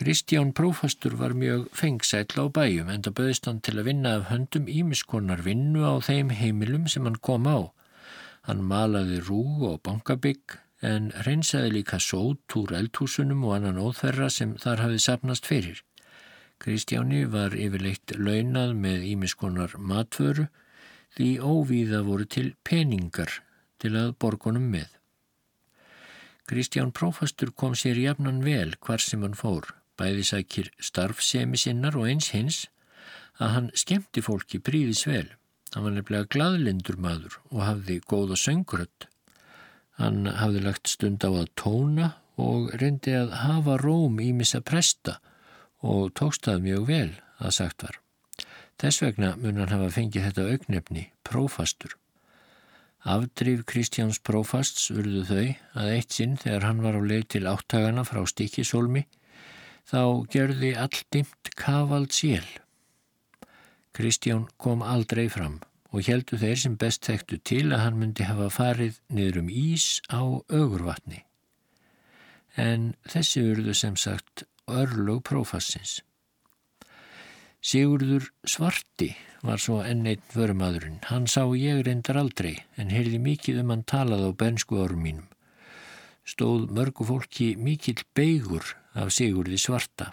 [0.00, 4.26] Kristján Prófastur var mjög fengsætla á bæjum en það böðist hann til að vinna af
[4.32, 7.70] höndum ímiskonar vinnu á þeim heimilum sem hann kom á.
[8.48, 14.56] Hann malaði rú og bankabygg en reynsaði líka sót úr eldhúsunum og annan óþverra sem
[14.60, 15.82] þar hafið sapnast fyrir.
[16.60, 20.48] Kristjáni var yfirleitt launað með ímiskonar matvöru
[21.16, 23.40] því óvíða voru til peningar
[23.80, 24.88] til að borgunum með.
[26.50, 32.08] Kristján Prófastur kom sér jafnan vel hvar sem hann fór bæði sækir starfsemi sinnar og
[32.08, 32.64] eins hins
[33.40, 35.28] að hann skemmti fólki príðis vel.
[35.74, 39.09] Hann var nefnilega gladlindur maður og hafði góða sönguröld.
[40.00, 42.06] Hann hafði lagt stund á að tóna
[42.40, 45.18] og reyndi að hafa róm í missa presta
[45.84, 47.98] og tókst það mjög vel að sagt var.
[48.80, 51.98] Þess vegna mun hann hafa fengið þetta augnefni, prófastur.
[53.04, 55.44] Afdrif Kristjáns prófasts urðu þau
[55.82, 59.06] að eitt sinn þegar hann var á leið til áttagana frá Stikisólmi
[59.88, 62.44] þá gerði alldimt kavald sél.
[63.96, 65.60] Kristján kom aldrei fram
[65.90, 69.86] og heldu þeir sem best þekktu til að hann myndi hafa farið niður um ís
[70.10, 71.24] á augurvatni.
[72.56, 76.00] En þessi urðu sem sagt örlug prófassins.
[77.60, 79.10] Sigurður Svarti
[79.44, 81.00] var svo enn einn vörumadurinn.
[81.10, 85.28] Hann sá ég reyndar aldrei en heyrði mikið um hann talað á bensku árum mínum.
[86.24, 90.12] Stóð mörgu fólki mikill beigur af Sigurði Svarta.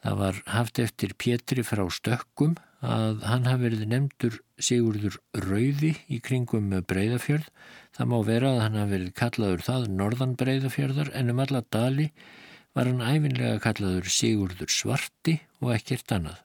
[0.00, 6.20] Það var haft eftir Pétri frá Stökkum að hann hafi verið nefndur Sigurður Rauði í
[6.24, 7.48] kringum Breiðafjörð.
[7.96, 12.10] Það má vera að hann hafi verið kallaður það Norðan Breiðafjörðar en um alla dali
[12.76, 16.38] var hann æfinlega kallaður Sigurður Svarti og ekkert annað.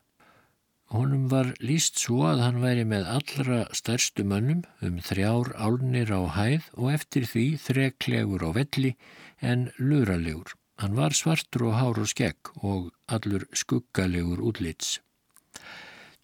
[0.94, 6.22] Honum var líst svo að hann væri með allra stærstu mönnum um þrjár álnir á
[6.36, 8.94] hæð og eftir því þreklegur á velli
[9.42, 10.54] en luralegur.
[10.78, 15.00] Hann var svartur og hár og skegg og allur skuggalegur útlits.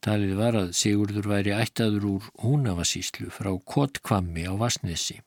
[0.01, 5.19] Talið var að Sigurður væri ættaður úr húnavasíslu frá Kotkvammi á Vasnesi.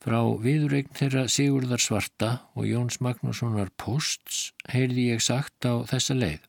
[0.00, 6.46] Frá viðregn þeirra Sigurðar Svarta og Jóns Magnússonar Posts heyrði ég sagt á þessa leið.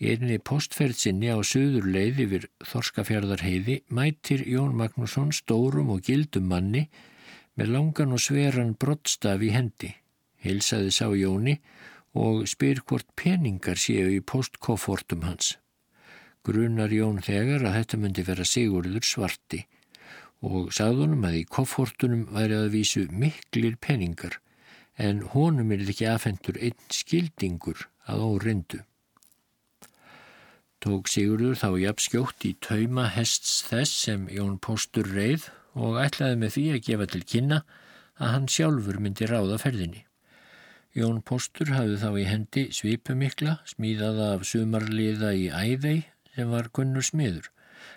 [0.00, 6.48] Í einni postferð sinni á söður leið yfir Þorskafjörðarheiði mætir Jón Magnússon stórum og gildum
[6.48, 6.86] manni
[7.60, 9.92] með langan og sveran brottstaf í hendi.
[10.40, 11.60] Hilsaði sá Jóni
[12.12, 15.56] og spyr hvort peningar séu í postkoffortum hans.
[16.44, 19.62] Grunar Jón þegar að þetta myndi vera Sigurður svarti
[20.42, 24.40] og sagðunum að í koffortunum væri að vísu miklir peningar
[24.98, 28.82] en honum er ekki afhendur einn skildingur að órindu.
[30.82, 35.46] Tók Sigurður þá jafnskjótt í tauma hests þess sem Jón Póstur reið
[35.78, 37.60] og ætlaði með því að gefa til kynna
[38.18, 40.02] að hann sjálfur myndi ráða ferðinni.
[40.92, 46.02] Jón Póstur hafði þá í hendi svipumikla, smíðaða af sumarliða í æðei
[46.34, 47.48] sem var gunnur smiður.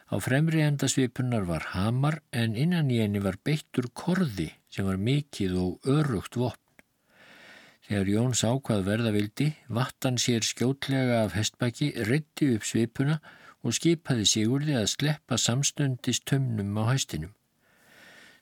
[0.08, 5.02] Á fremri enda svipunar var hamar en innan í henni var beittur korði sem var
[5.02, 6.62] mikið og örugt vopn.
[7.86, 13.20] Þegar Jón sá hvað verða vildi, vattan sér skjótlega af hestbæki, reytti upp svipuna
[13.62, 17.36] og skipaði Sigurði að sleppa samstundist tömnum á hæstinum.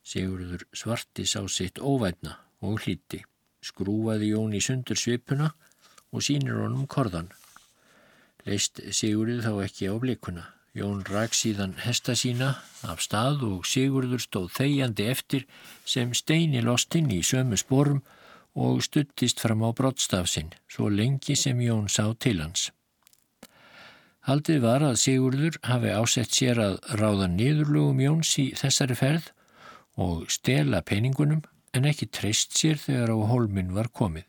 [0.03, 3.23] Sigurður svarti sá sitt óvætna og hlíti,
[3.63, 5.53] skrúaði Jón í sundur svipuna
[6.13, 7.31] og sínir honum korðan.
[8.43, 10.43] Leist Sigurður þá ekki á blikuna.
[10.73, 15.45] Jón rak síðan hesta sína af stað og Sigurður stóð þegjandi eftir
[15.85, 18.01] sem steini lostinn í sömu sporum
[18.53, 22.71] og stuttist fram á brottstafsinn, svo lengi sem Jón sá til hans.
[24.23, 29.31] Haldið var að Sigurður hafi ásett sér að ráða niðurlugum Jóns í þessari ferð
[29.99, 34.25] og stela peningunum en ekki treyst sér þegar á holmin var komið.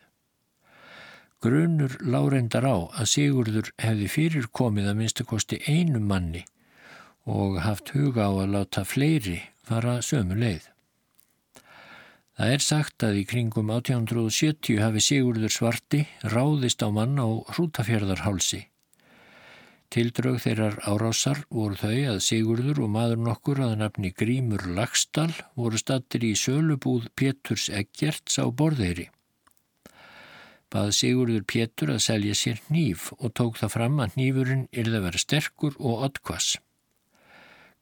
[1.44, 6.44] Grunur láreindar á að Sigurður hefði fyrir komið að minnstakosti einu manni
[7.28, 10.70] og haft huga á að láta fleiri fara sömu leið.
[12.34, 18.64] Það er sagt að í kringum 1870 hafi Sigurður svarti ráðist á mann á hrútafjörðarhálsi
[19.92, 25.78] Tildrög þeirrar árásar voru þau að Sigurður og maður nokkur að nafni Grímur Lagstall voru
[25.78, 29.10] stattir í sölubúð Péturs Eggerts á borðeiri.
[30.74, 35.04] Bað Sigurður Pétur að selja sér nýf og tók það fram að nýfurinn yrði að
[35.06, 36.56] vera sterkur og oddkvass.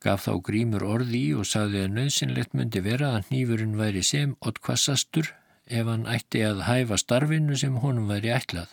[0.02, 4.36] Gaf þá Grímur orði í og sagði að nöðsynlegt myndi vera að nýfurinn væri sem
[4.44, 5.30] oddkvassastur
[5.72, 8.68] ef hann ætti að hæfa starfinu sem honum væri ætlað.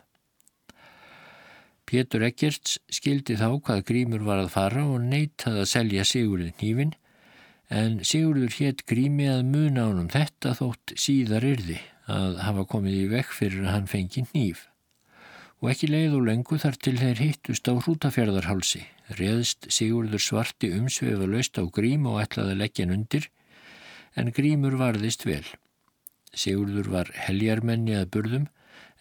[1.89, 6.91] Pétur Eggerts skildi þá hvað Grímur var að fara og neytaði að selja Sigurður nýfin
[7.73, 13.07] en Sigurður hétt Grími að muna ánum þetta þótt síðar yrði að hafa komið í
[13.15, 14.67] vekk fyrir að hann fengi nýf.
[15.59, 18.83] Og ekki leið og lengu þar til þeir hittust á hrútafjörðarhálsi.
[19.17, 23.27] Reðst Sigurður svarti umsvefa löst á Grím og ætlaði að leggja hann undir
[24.13, 25.43] en Grímur varðist vel.
[26.37, 28.47] Sigurður var heljarmenni að burðum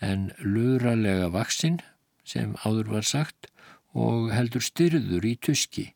[0.01, 1.83] en luralega vaksinn
[2.29, 3.49] sem áður var sagt
[3.97, 5.93] og heldur styrður í tuski.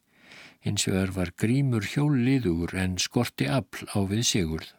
[0.62, 4.70] Hins vegar var grímur hjólliður en skorti afl á við sigurð.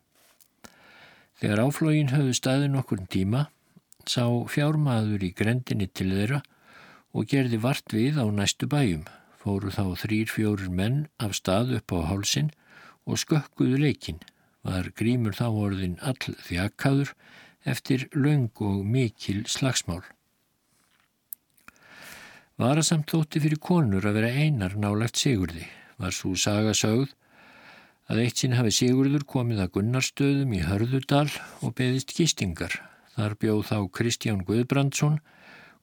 [1.39, 3.47] Þegar áflógin höfðu staðin okkur tíma
[4.07, 6.39] sá fjármaður í grendinni til þeirra
[7.13, 9.05] og gerði vart við á næstu bæjum.
[9.43, 12.51] Fóru þá þrýr fjórir menn af stað upp á hálsin
[13.03, 14.21] og skökkuðu leikin.
[14.63, 17.11] Var grímur þá orðin all þjakaður
[17.67, 20.03] eftir laung og mikil slagsmál.
[22.61, 25.63] Varasamt þótti fyrir konur að vera einar nálagt Sigurði.
[25.97, 27.15] Var svo saga sögð
[28.13, 31.31] að eitt sinn hafi Sigurður komið að Gunnarstöðum í Hörðudal
[31.65, 32.75] og beðist gistingar.
[33.15, 35.17] Þar bjóð þá Kristján Guðbrandsson,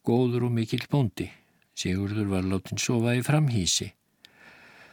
[0.06, 1.26] góður og mikill bóndi.
[1.74, 3.90] Sigurður var látin sofa í framhísi.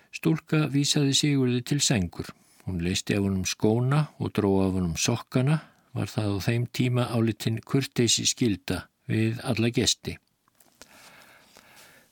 [0.09, 2.33] Stúlka vísaði Sigurði til sengur.
[2.65, 5.61] Hún leisti af honum skóna og dró af honum sokkana,
[5.93, 10.17] var það á þeim tíma álitinn kurteysi skilda við alla gesti.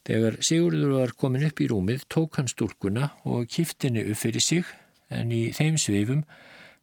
[0.06, 4.68] Þegar Sigurður var komin upp í rúmið tók hann stúlkuna og kiftinni upp fyrir sig
[5.10, 6.22] en í þeim sveifum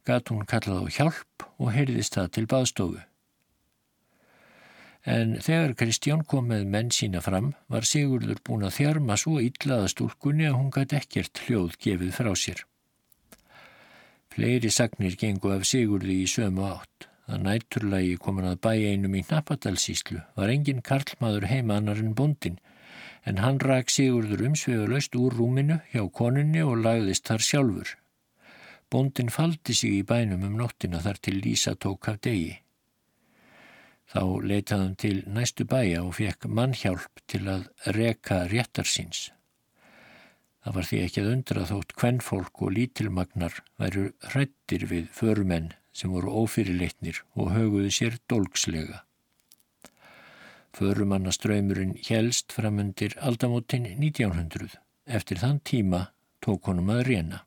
[0.07, 2.99] gatt hún kallað á hjálp og heyrðist það til baðstofu.
[5.03, 9.89] En þegar Kristján kom með menn sína fram var Sigurður búin að þjarma svo illaða
[9.91, 12.61] stúlkunni að hún gæti ekkert hljóð gefið frá sér.
[14.33, 17.09] Fleiri sagnir gengu af Sigurði í sömu átt.
[17.23, 22.57] Að nætturlægi komin að bæ einum í Napadalsíslu var engin karlmaður heima annar en bondin
[23.29, 27.93] en hann rak Sigurður umsveguleust úr rúminu hjá konunni og lagðist þar sjálfur.
[28.91, 32.59] Bondin faldi sig í bænum um nóttina þar til Lísa tók af degi.
[34.13, 39.31] Þá leitaði hann til næstu bæja og fekk mannhjálp til að reka réttar síns.
[40.63, 46.13] Það var því ekki að undra þótt kvennfólk og lítilmagnar væru hrættir við förumenn sem
[46.13, 49.01] voru ófyrirleitnir og höguðu sér dolgslega.
[50.73, 54.79] Förumannaströymurinn helst framundir aldamótin 1900.
[55.05, 56.05] Eftir þann tíma
[56.41, 57.43] tók honum að reyna.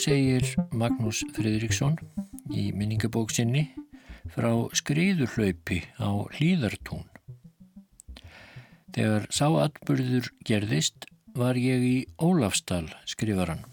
[0.00, 1.98] Segir Magnús Fridriksson
[2.48, 3.66] í minningabóksinni
[4.32, 7.04] frá skriðurhlaupi á hlýðartún.
[8.96, 11.04] Þegar sáatburður gerðist
[11.36, 13.66] var ég í Ólafstal skrifaran.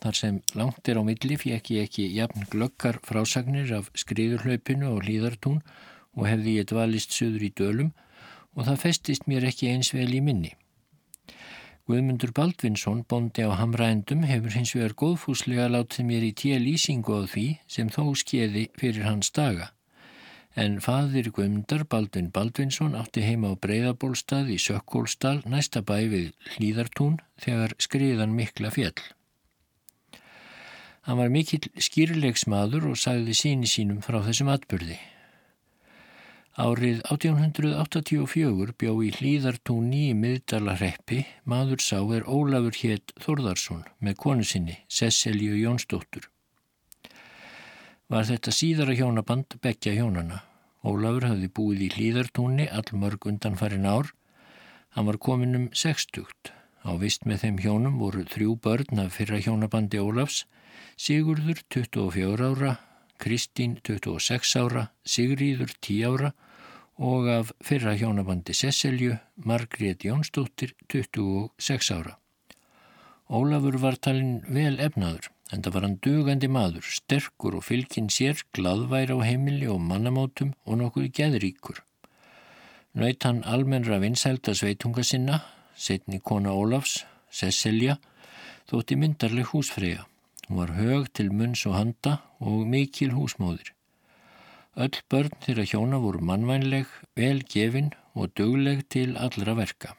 [0.00, 5.04] Þar sem langt er á milli fekk ég ekki jafn glöggar frásagnir af skriðurhlaupinu og
[5.04, 5.60] hlýðartún
[6.16, 7.92] og hefði ég dvalist söður í dölum
[8.56, 10.54] og það festist mér ekki eins vel í minni.
[11.90, 17.26] Guðmundur Baldvinsson, bondi á Hamrændum, hefur hins vegar góðfúslega látið mér í tíu lýsingu á
[17.26, 19.72] því sem þó skeiði fyrir hans daga.
[20.58, 27.20] en fadir Guðmundar Baldvin Baldvinsson átti heima á Breiðabólstað í Sökkólstall næsta bæ við Hlýðartún
[27.38, 28.98] þegar skriðan mikla fjell.
[31.06, 34.98] Hann var mikill skýrleiksmaður og sagði síni sínum frá þessum atbyrði.
[36.58, 44.42] Árið 1884 bjó í hlýðartúni í miðdalarreppi maður sá er Ólafur hétt Þorðarsson með konu
[44.42, 46.26] sinni, Cecilju Jónsdóttur.
[48.10, 50.42] Var þetta síðara hjónaband begja hjónana.
[50.82, 54.10] Ólafur hafði búið í hlýðartúni allmörg undan farin ár.
[54.98, 56.50] Hann var komin um sextugt.
[56.82, 60.48] Á vist með þeim hjónum voru þrjú börn af fyrra hjónabandi Ólafs,
[60.98, 62.78] Sigurður 24 ára,
[63.20, 66.30] Kristín 26 ára, Sigríður 10 ára
[67.00, 72.16] og af fyrra hjónabandi Sesselju, Margrét Jónsdóttir, 26 ára.
[73.28, 78.42] Ólafur var talin vel efnaður, en það var hann dugandi maður, sterkur og fylgin sér,
[78.56, 81.80] gladvær á heimili og mannamótum og nokkuð geðríkur.
[82.98, 85.44] Naut hann almennra vinsælda sveitunga sinna,
[85.76, 88.00] setni kona Ólafs, Sesselja,
[88.66, 90.09] þótti myndarleg húsfreyja.
[90.50, 93.68] Hún var hög til munns og handa og mikil húsmóðir.
[94.74, 99.94] Öll börn þeirra hjóna voru mannvænleg, vel gefin og dögleg til allra verka.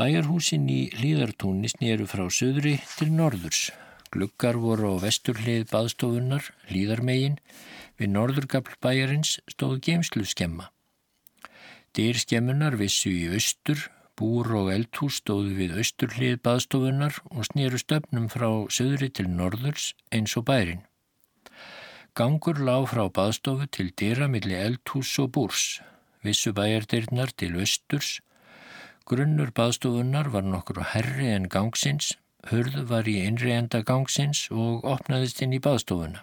[0.00, 3.66] Bæjarhúsin í hlýðartúni snýru frá söðri til norðurs.
[4.08, 7.36] Gluggar voru á vesturlið baðstofunnar, hlýðarmegin,
[8.00, 10.70] við norðurgapl bæjarins stóð geimslu skemma.
[11.92, 13.84] Dyr skemmunar vissu í austur,
[14.18, 20.36] búr og eldhús stóðu við austurlið baðstofunnar og snýru stöfnum frá söðri til norðurs eins
[20.38, 20.84] og bærin.
[22.14, 25.64] Gangur lág frá baðstofu til dýra millir eldhús og búrs,
[26.22, 28.20] vissu bæjardirnar til östurs.
[29.04, 32.14] Grunnur baðstofunnar var nokkur herri en gangsins,
[32.50, 36.22] hörð var í innri enda gangsins og opnaðist inn í baðstofuna.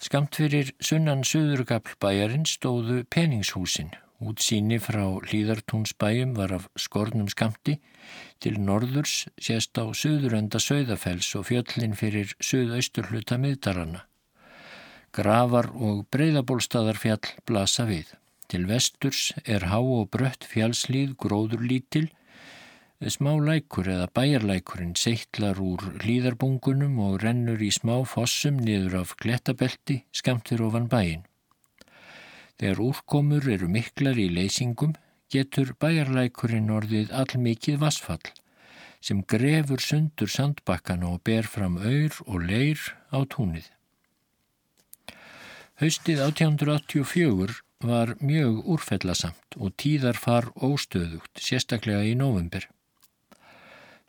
[0.00, 3.92] Skamt fyrir sunnan söðurgapl bæjarinn stóðu peningshúsin.
[4.20, 7.78] Útsýni frá hlýðartúnsbæjum var af skornum skamti
[8.44, 14.04] til norðurs sést á söðurenda söðafells og fjöllin fyrir söðausturhluta miðdarana.
[15.16, 18.12] Grafar og breyðabólstaðarfjall blasa við.
[18.52, 22.10] Til vesturs er há og brött fjallslíð gróður lítil.
[23.00, 30.02] Smá lækur eða bæjarlækurinn seittlar úr hlýðarbungunum og rennur í smá fossum niður af glettabelti
[30.12, 31.24] skamtir ofan bæin.
[32.60, 34.92] Þegar úrkomur eru miklar í leysingum
[35.32, 38.32] getur bæjarlækurinn orðið allmikið vassfall
[39.00, 43.70] sem grefur sundur sandbakkana og ber fram auður og leir á túnið.
[45.80, 47.54] Haustið 1884
[47.88, 52.66] var mjög úrfellasamt og tíðar far óstöðugt, sérstaklega í november.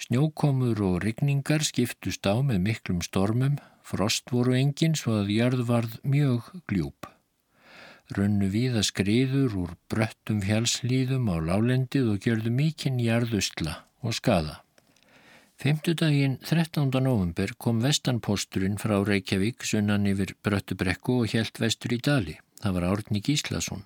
[0.02, 5.98] Snjókomur og rigningar skiptust á með miklum stormum, frost voru engin svo að jörð varð
[6.04, 7.08] mjög gljúp.
[8.12, 14.58] Rönnu viða skriður úr bröttum fjálslýðum á lálendið og gjörðu mikinn jarðustla og skada.
[15.62, 16.90] Femtudaginn 13.
[17.06, 22.36] november kom vestanposturinn frá Reykjavík sunnan yfir Bröttubrekku og helt vestur í Dali.
[22.60, 23.86] Það var Árni Gíslason.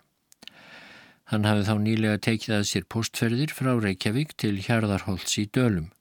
[1.30, 5.92] Hann hafði þá nýlega tekið að sér postferðir frá Reykjavík til Hjarðarholts í Dölum.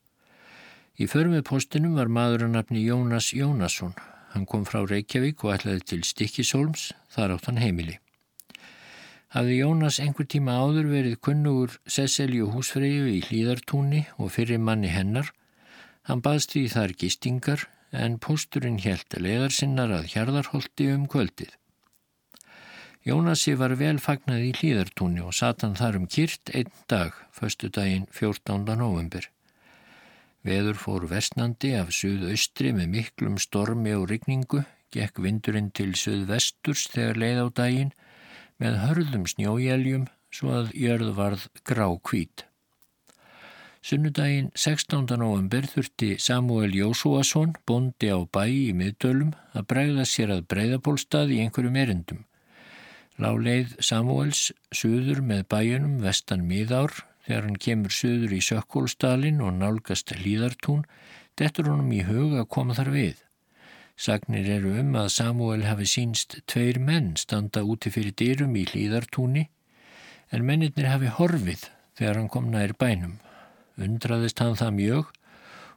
[0.96, 3.92] Í förmið postinum var maður að nafni Jónas Jónasson.
[4.32, 7.98] Hann kom frá Reykjavík og ætlaði til Stikkisólms, þar átt hann heimili.
[9.34, 15.32] Hafði Jónas einhver tíma áður verið kunnugur Sesselju húsfreyju í Hlýðartúni og fyrir manni hennar
[16.04, 17.62] Hann baðst því þar gistingar
[18.04, 21.54] en pósturinn helt leðarsinnar að hjarðarholti um kvöldið.
[23.08, 28.04] Jónasi var vel fagnað í hlýðartúni og satan þar um kyrt einn dag, förstu daginn
[28.12, 28.68] 14.
[28.80, 29.28] november.
[30.44, 37.20] Veður fór vestnandi af suðaustri með miklum stormi og rigningu, gekk vindurinn til suðvesturs þegar
[37.20, 37.94] leið á daginn
[38.62, 42.44] með hörðum snjójæljum svo að jörð varð grá kvít.
[43.84, 45.10] Sunnudaginn 16.
[45.20, 51.42] november þurfti Samuel Jósúasson, bondi á bæ í miðdölum, að bregða sér að breyðabólstað í
[51.44, 52.22] einhverjum erindum.
[53.20, 56.96] Láleið Samuels suður með bæjunum vestan miðár
[57.26, 60.82] þegar hann kemur suður í Sökkólstalin og nálgast hlýðartún,
[61.36, 63.23] dettur honum í hug að koma þar við.
[63.96, 69.46] Sagnir eru um að Samuel hafi sínst tveir menn standa úti fyrir dyrum í hlýðartúni
[70.34, 73.20] en mennirnir hafi horfið þegar hann kom nær bænum
[73.80, 75.12] undraðist hann það mjög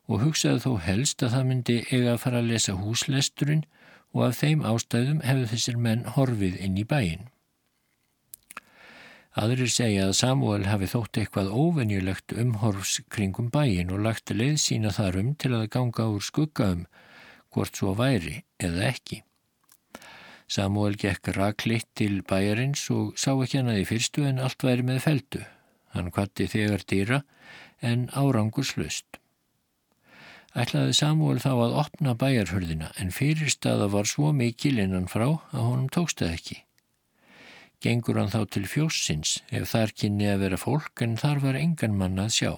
[0.08, 3.66] og hugsaði þó helst að það myndi eiga að fara að lesa húslesturinn
[4.16, 7.28] og af þeim ástæðum hefðu þessir menn horfið inn í bæin.
[9.38, 14.94] Aðrir segja að Samuel hafi þótt eitthvað óvenjulegt umhorfs kringum bæin og lagt leið sína
[14.96, 16.88] þar um til að ganga úr skuggaum
[17.58, 19.24] hvort svo væri eða ekki.
[20.48, 24.86] Samuel gekk raklitt til bæjarins og sá ekki hann að í fyrstu en allt væri
[24.86, 25.42] með feldu.
[25.92, 27.24] Hann kvatti þegar dýra
[27.82, 29.20] en árangur slust.
[30.58, 35.92] Ætlaði Samuel þá að opna bæjarhörðina en fyrirstaða var svo mikil innan frá að honum
[35.92, 36.58] tókst það ekki.
[37.84, 41.98] Gengur hann þá til fjóssins ef þar kynni að vera fólk en þar var engan
[42.00, 42.54] mann að sjá.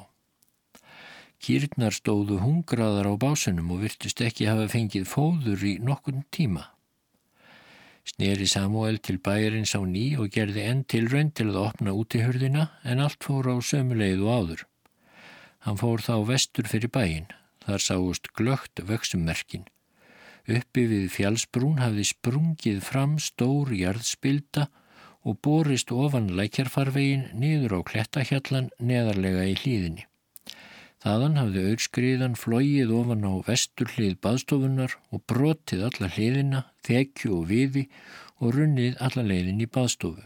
[1.40, 6.66] Kýrnar stóðu hungraðar á básunum og virtust ekki hafa fengið fóður í nokkun tíma.
[8.10, 12.18] Sneri Samuel til bæjarins á ný og gerði enn til raun til að opna út
[12.18, 14.64] í hörðina en allt fór á sömuleið og áður.
[15.64, 17.30] Hann fór þá vestur fyrir bæin.
[17.64, 19.68] Þar sáust glögt vöksummerkin.
[20.50, 24.70] Uppi við fjálsbrún hafði sprungið fram stór jarðspilda
[25.28, 30.09] og borist ofan lækjarfarvegin niður á klettahjallan neðarlega í hlýðinni.
[31.00, 37.46] Þaðan hafði auðskriðan flóið ofan á vestur hlið baðstofunar og brotið alla hliðina, þekju og
[37.54, 37.86] viði
[38.44, 40.26] og runnið alla leiðin í baðstofu.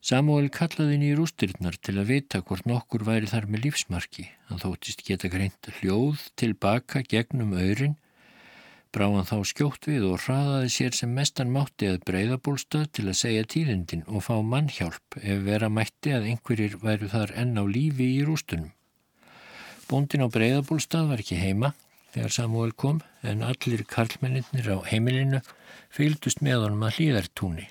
[0.00, 4.30] Samuel kallaði inn í rústirnar til að vita hvort nokkur væri þar með lífsmarki.
[4.48, 7.98] Hann þóttist geta greint hljóð tilbaka gegnum öyrin,
[8.94, 13.46] bráðan þá skjótt við og hraðaði sér sem mestan mátti að breyðabólstað til að segja
[13.50, 18.22] tíðindin og fá mannhjálp ef vera mætti að einhverjir væru þar enn á lífi í
[18.24, 18.70] rústunum.
[19.90, 21.72] Bóndin á Breiðabólstað var ekki heima
[22.14, 25.40] þegar Samuel kom en allir karlmenninir á heimilinu
[25.90, 27.64] fylgdust með honum að hlýðartúni.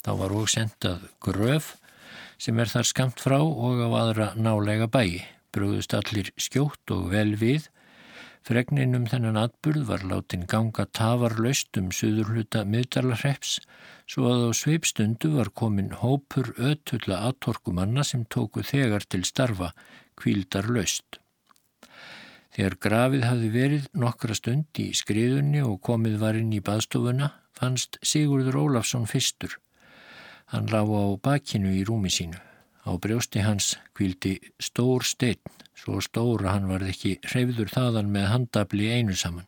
[0.00, 1.74] Þá var og sendað gröf
[2.40, 5.26] sem er þar skamt frá og á aðra nálega bæi.
[5.52, 7.68] Brúðust allir skjótt og vel við.
[8.48, 13.58] Fregninum þennan atburð var látin ganga tafarlaust um suðurluta miðdarlarreps
[14.08, 19.74] svo að á sveipstundu var komin hópur ötulla aðtorkumanna sem tóku þegar til starfa
[20.16, 21.20] kvíldarlaust.
[22.58, 28.00] Þegar grafið hafði verið nokkra stund í skriðunni og komið var inn í baðstofuna fannst
[28.02, 29.52] Sigurður Ólafsson fyrstur.
[30.50, 32.40] Hann lág á bakinu í rúmi sínu.
[32.82, 35.38] Á brjósti hans kvildi stór stein,
[35.78, 39.46] svo stóra hann varð ekki hreyfður þaðan með handabli einu saman.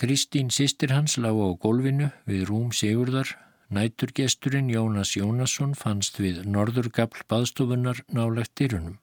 [0.00, 3.36] Kristín sýstir hans lág á gólfinu við rúm Sigurðar.
[3.68, 8.96] Næturgesturinn Jónas Jónasson fannst við norðurgafl baðstofunar nálegt dyrunum.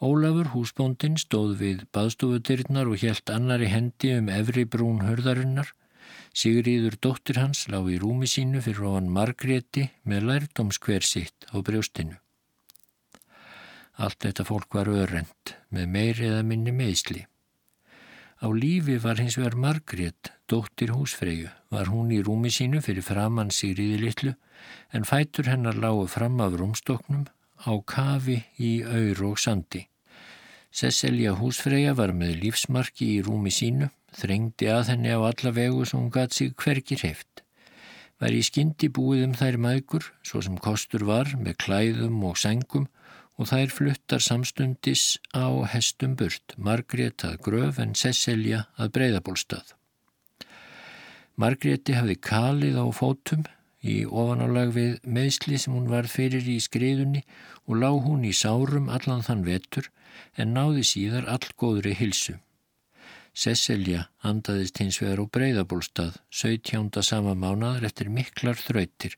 [0.00, 5.74] Ólafur húsbóndin stóð við baðstofudirnar og helt annari hendi um efri brún hörðarinnar.
[6.32, 12.16] Sigriður dóttir hans lág í rúmi sínu fyrir ofan Margreti með lærdomskver sitt á brjóstinu.
[14.00, 17.26] Allt þetta fólk var öðrend með meiri eða minni meðsli.
[18.40, 23.52] Á lífi var hins vegar Margret, dóttir húsfreyju, var hún í rúmi sínu fyrir framann
[23.52, 24.32] Sigriði litlu
[24.96, 27.28] en fætur hennar lágu fram af rúmstoknum
[27.68, 29.89] á kafi í auður og sandi.
[30.70, 35.98] Cecilia húsfreyja var með lífsmarki í rúmi sínu, þrengdi að henni á alla vegu sem
[35.98, 37.42] hún gæti sig hverkir heft.
[38.22, 42.86] Var í skyndi búið um þær maðgur, svo sem kostur var, með klæðum og sengum
[43.40, 49.74] og þær fluttar samstundis á hestum burt, Margrét að gröf en Cecilia að breyðabólstað.
[51.40, 53.46] Margréti hafði kalið á fótum
[53.80, 57.24] í ofanálag við meðsli sem hún var fyrir í skriðunni
[57.66, 59.90] og lág hún í sárum allan þann vetur
[60.36, 62.36] en náði síðar all góðri hilsu.
[63.32, 66.90] Cecilia andaðist hins vegar á breyðabólstað, 17.
[67.06, 69.14] sama mánaður eftir miklar þrautir,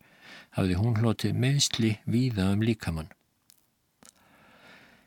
[0.53, 3.11] hafði hún hlotið meðsli víða um líkamann.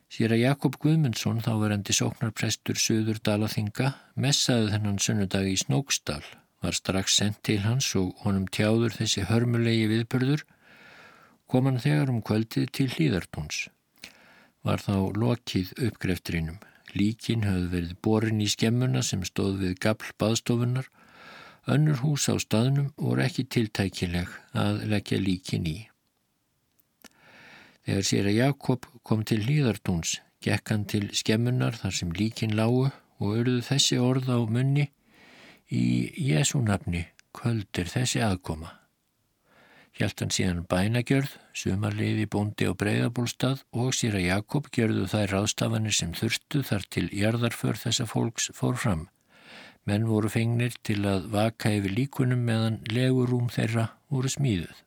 [0.10, 6.24] Sýra Jakob Guðmundsson, þá verandi sóknarprestur Suður Dalaþinga, messaði þennan sunnudag í Snóksdal,
[6.66, 10.44] var strax sendt til hans og honum tjáður þessi hörmulegi viðbörður,
[11.46, 13.68] kom hann þegar um kvöldið til hlýðartóns
[14.66, 16.58] var þá lokið uppgreftrinum.
[16.96, 20.88] Líkin höfðu verið borin í skemmuna sem stóð við gafl baðstofunar.
[21.70, 25.78] Önnur hús á staðnum voru ekki tiltækileg að leggja líkin í.
[27.86, 32.88] Þegar sér að Jakob kom til hlýðartóns, gekk hann til skemmunar þar sem líkin lágu
[33.22, 34.90] og örðu þessi orð á munni
[35.76, 35.86] í
[36.32, 37.06] Jésu nafni,
[37.36, 38.72] kvöldir þessi aðkoma.
[39.96, 46.12] Hjælt hann síðan bænagjörð, sumarliði bóndi á breyðabólstað og síra Jakob gjörðu þær ráðstafanir sem
[46.18, 49.06] þurftu þar til jarðarför þessa fólks fór fram.
[49.88, 54.84] Menn voru fengnir til að vaka yfir líkunum meðan legurúm þeirra voru smíðuð.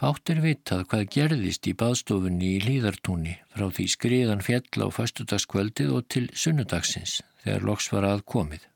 [0.00, 5.92] Fátt er vitað hvað gerðist í baðstofunni í Líðartúni frá því skriðan fjall á fastudagskvöldið
[5.98, 8.71] og til sunnudagsins þegar loks var aðkomið.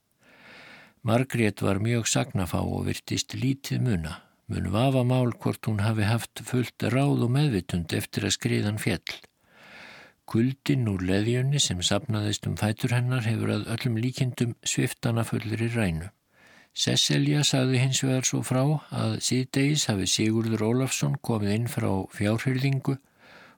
[1.06, 4.14] Margrét var mjög sagnafá og virtist lítið muna
[4.50, 9.12] mun vafa mál hvort hún hafi haft fullt ráð og meðvitund eftir að skriðan fjell.
[10.26, 15.70] Kuldin úr leðjunni sem sapnaðist um fætur hennar hefur að öllum líkindum sviftana fullir í
[15.76, 16.10] rænu.
[16.74, 21.88] Sesselja sagði hins vegar svo frá að síðdeis hafi Sigurður Ólafsson komið inn frá
[22.18, 22.98] fjárhyrðingu,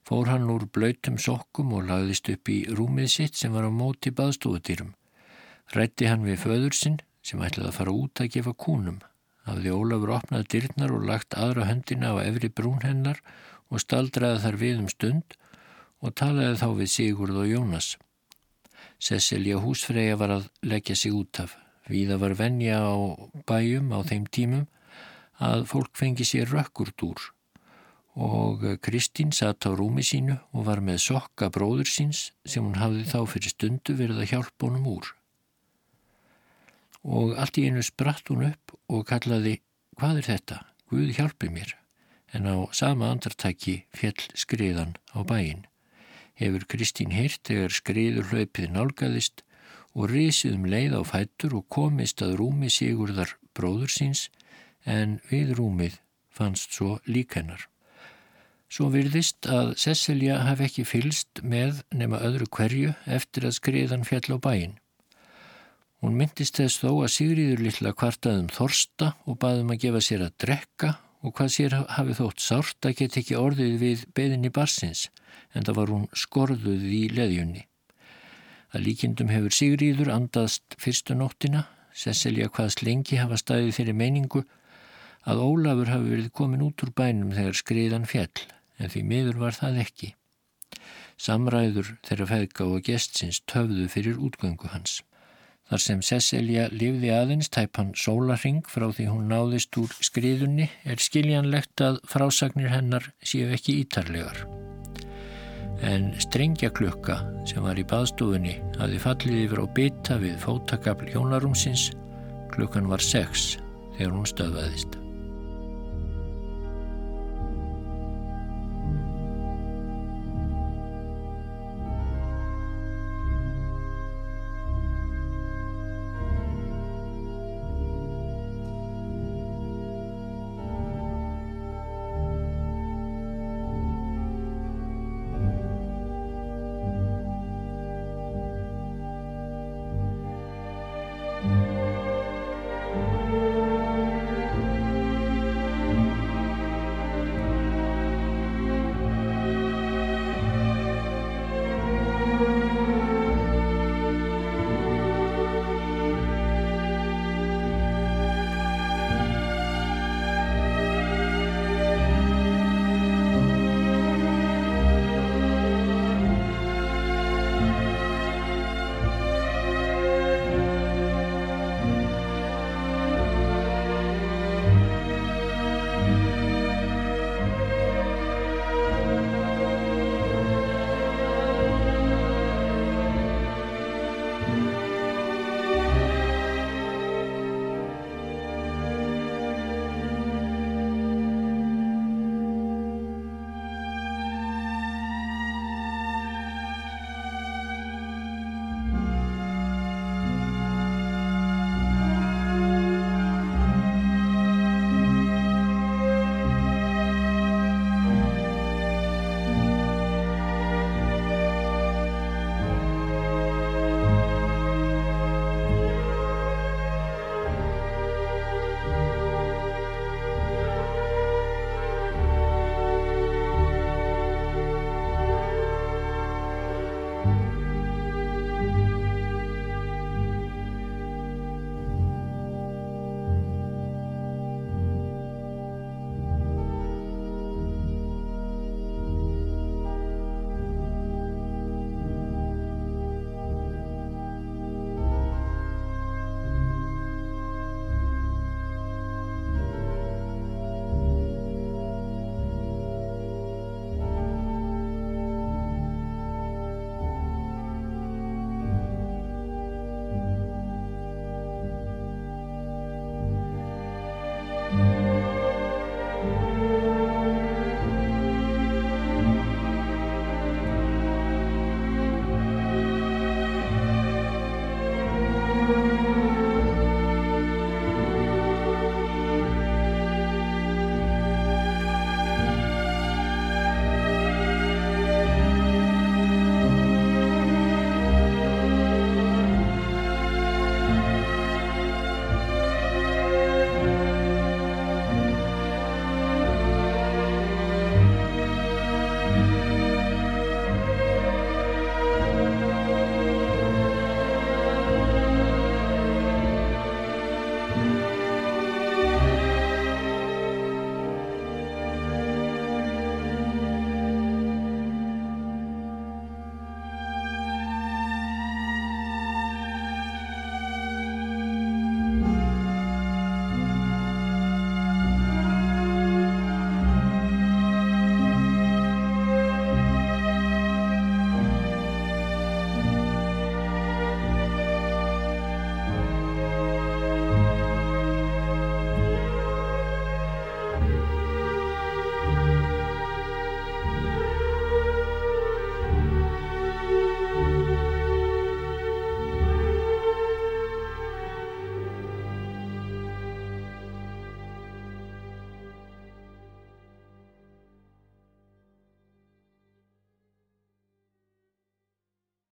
[0.05, 4.13] fór hann úr blöytum sokkum og lagðist upp í rúmið sitt sem var á móti
[4.13, 4.93] baðstofutýrum.
[5.73, 8.99] Rætti hann við föður sinn sem ætlaði að fara út að gefa kúnum.
[9.45, 13.21] Hafði Ólafur opnað dyrnar og lagt aðra höndina á efri brún hennar
[13.69, 15.37] og staldraði þar við um stund
[16.01, 17.89] og talaði þá við Sigurð og Jónas.
[18.99, 21.55] Sesselja húsfreyja var að leggja sig út af.
[21.89, 22.97] Víða var venja á
[23.49, 24.65] bæjum á þeim tímum
[25.39, 27.29] að fólk fengi sér rökkurt úr
[28.19, 33.05] og Kristín satt á rúmi sínu og var með sokka bróður síns sem hún hafði
[33.07, 35.13] þá fyrir stundu verið að hjálpa honum úr.
[37.03, 39.59] Og allt í einu spratt hún upp og kallaði
[39.99, 40.57] hvað er þetta?
[40.89, 41.75] Guð hjálpi mér.
[42.33, 45.65] En á sama andartæki fjell skriðan á bæin.
[46.39, 49.43] Hefur Kristín heyrt þegar skriður hlaupið nálgæðist
[49.95, 54.29] og risið um leið á fættur og komist að rúmi Sigurðar bróður síns
[54.85, 57.65] en við rúmið fannst svo líkennar.
[58.69, 64.37] Svo virðist að Cecilia hafi ekki fylst með nema öðru hverju eftir að skriðan fjall
[64.37, 64.77] á bæin.
[65.99, 70.35] Hún myndist þess þó að Sigriður lilla kvartaðum þorsta og baðum að gefa sér að
[70.39, 75.09] drekka og hvað sér hafi þótt sárt að geta ekki orðið við beðinni barsins
[75.51, 77.65] en það var hún skorðuð í leðjunni.
[78.71, 84.45] Að líkindum hefur Sigríður andaðst fyrstu nóttina, Cecilia hvaðs lengi hafa staðið fyrir meiningu
[85.27, 88.45] að Ólafur hafi verið komin út úr bænum þegar skriðan fjall,
[88.79, 90.13] en því miður var það ekki.
[91.19, 95.01] Samræður þeirra feðga og gestsins töfðu fyrir útgöngu hans.
[95.69, 101.83] Þar sem Cecilia lifði aðeins tæpan sólaring frá því hún náðist úr skriðunni er skiljanlegt
[101.85, 104.47] að frásagnir hennar séu ekki ítarlegar
[105.85, 111.89] en strengjaklukka sem var í baðstofunni hafi fallið yfir á bytta við fótakabl hjónarúmsins
[112.53, 113.55] klukkan var sex
[113.97, 115.08] þegar hún stöðvaðist.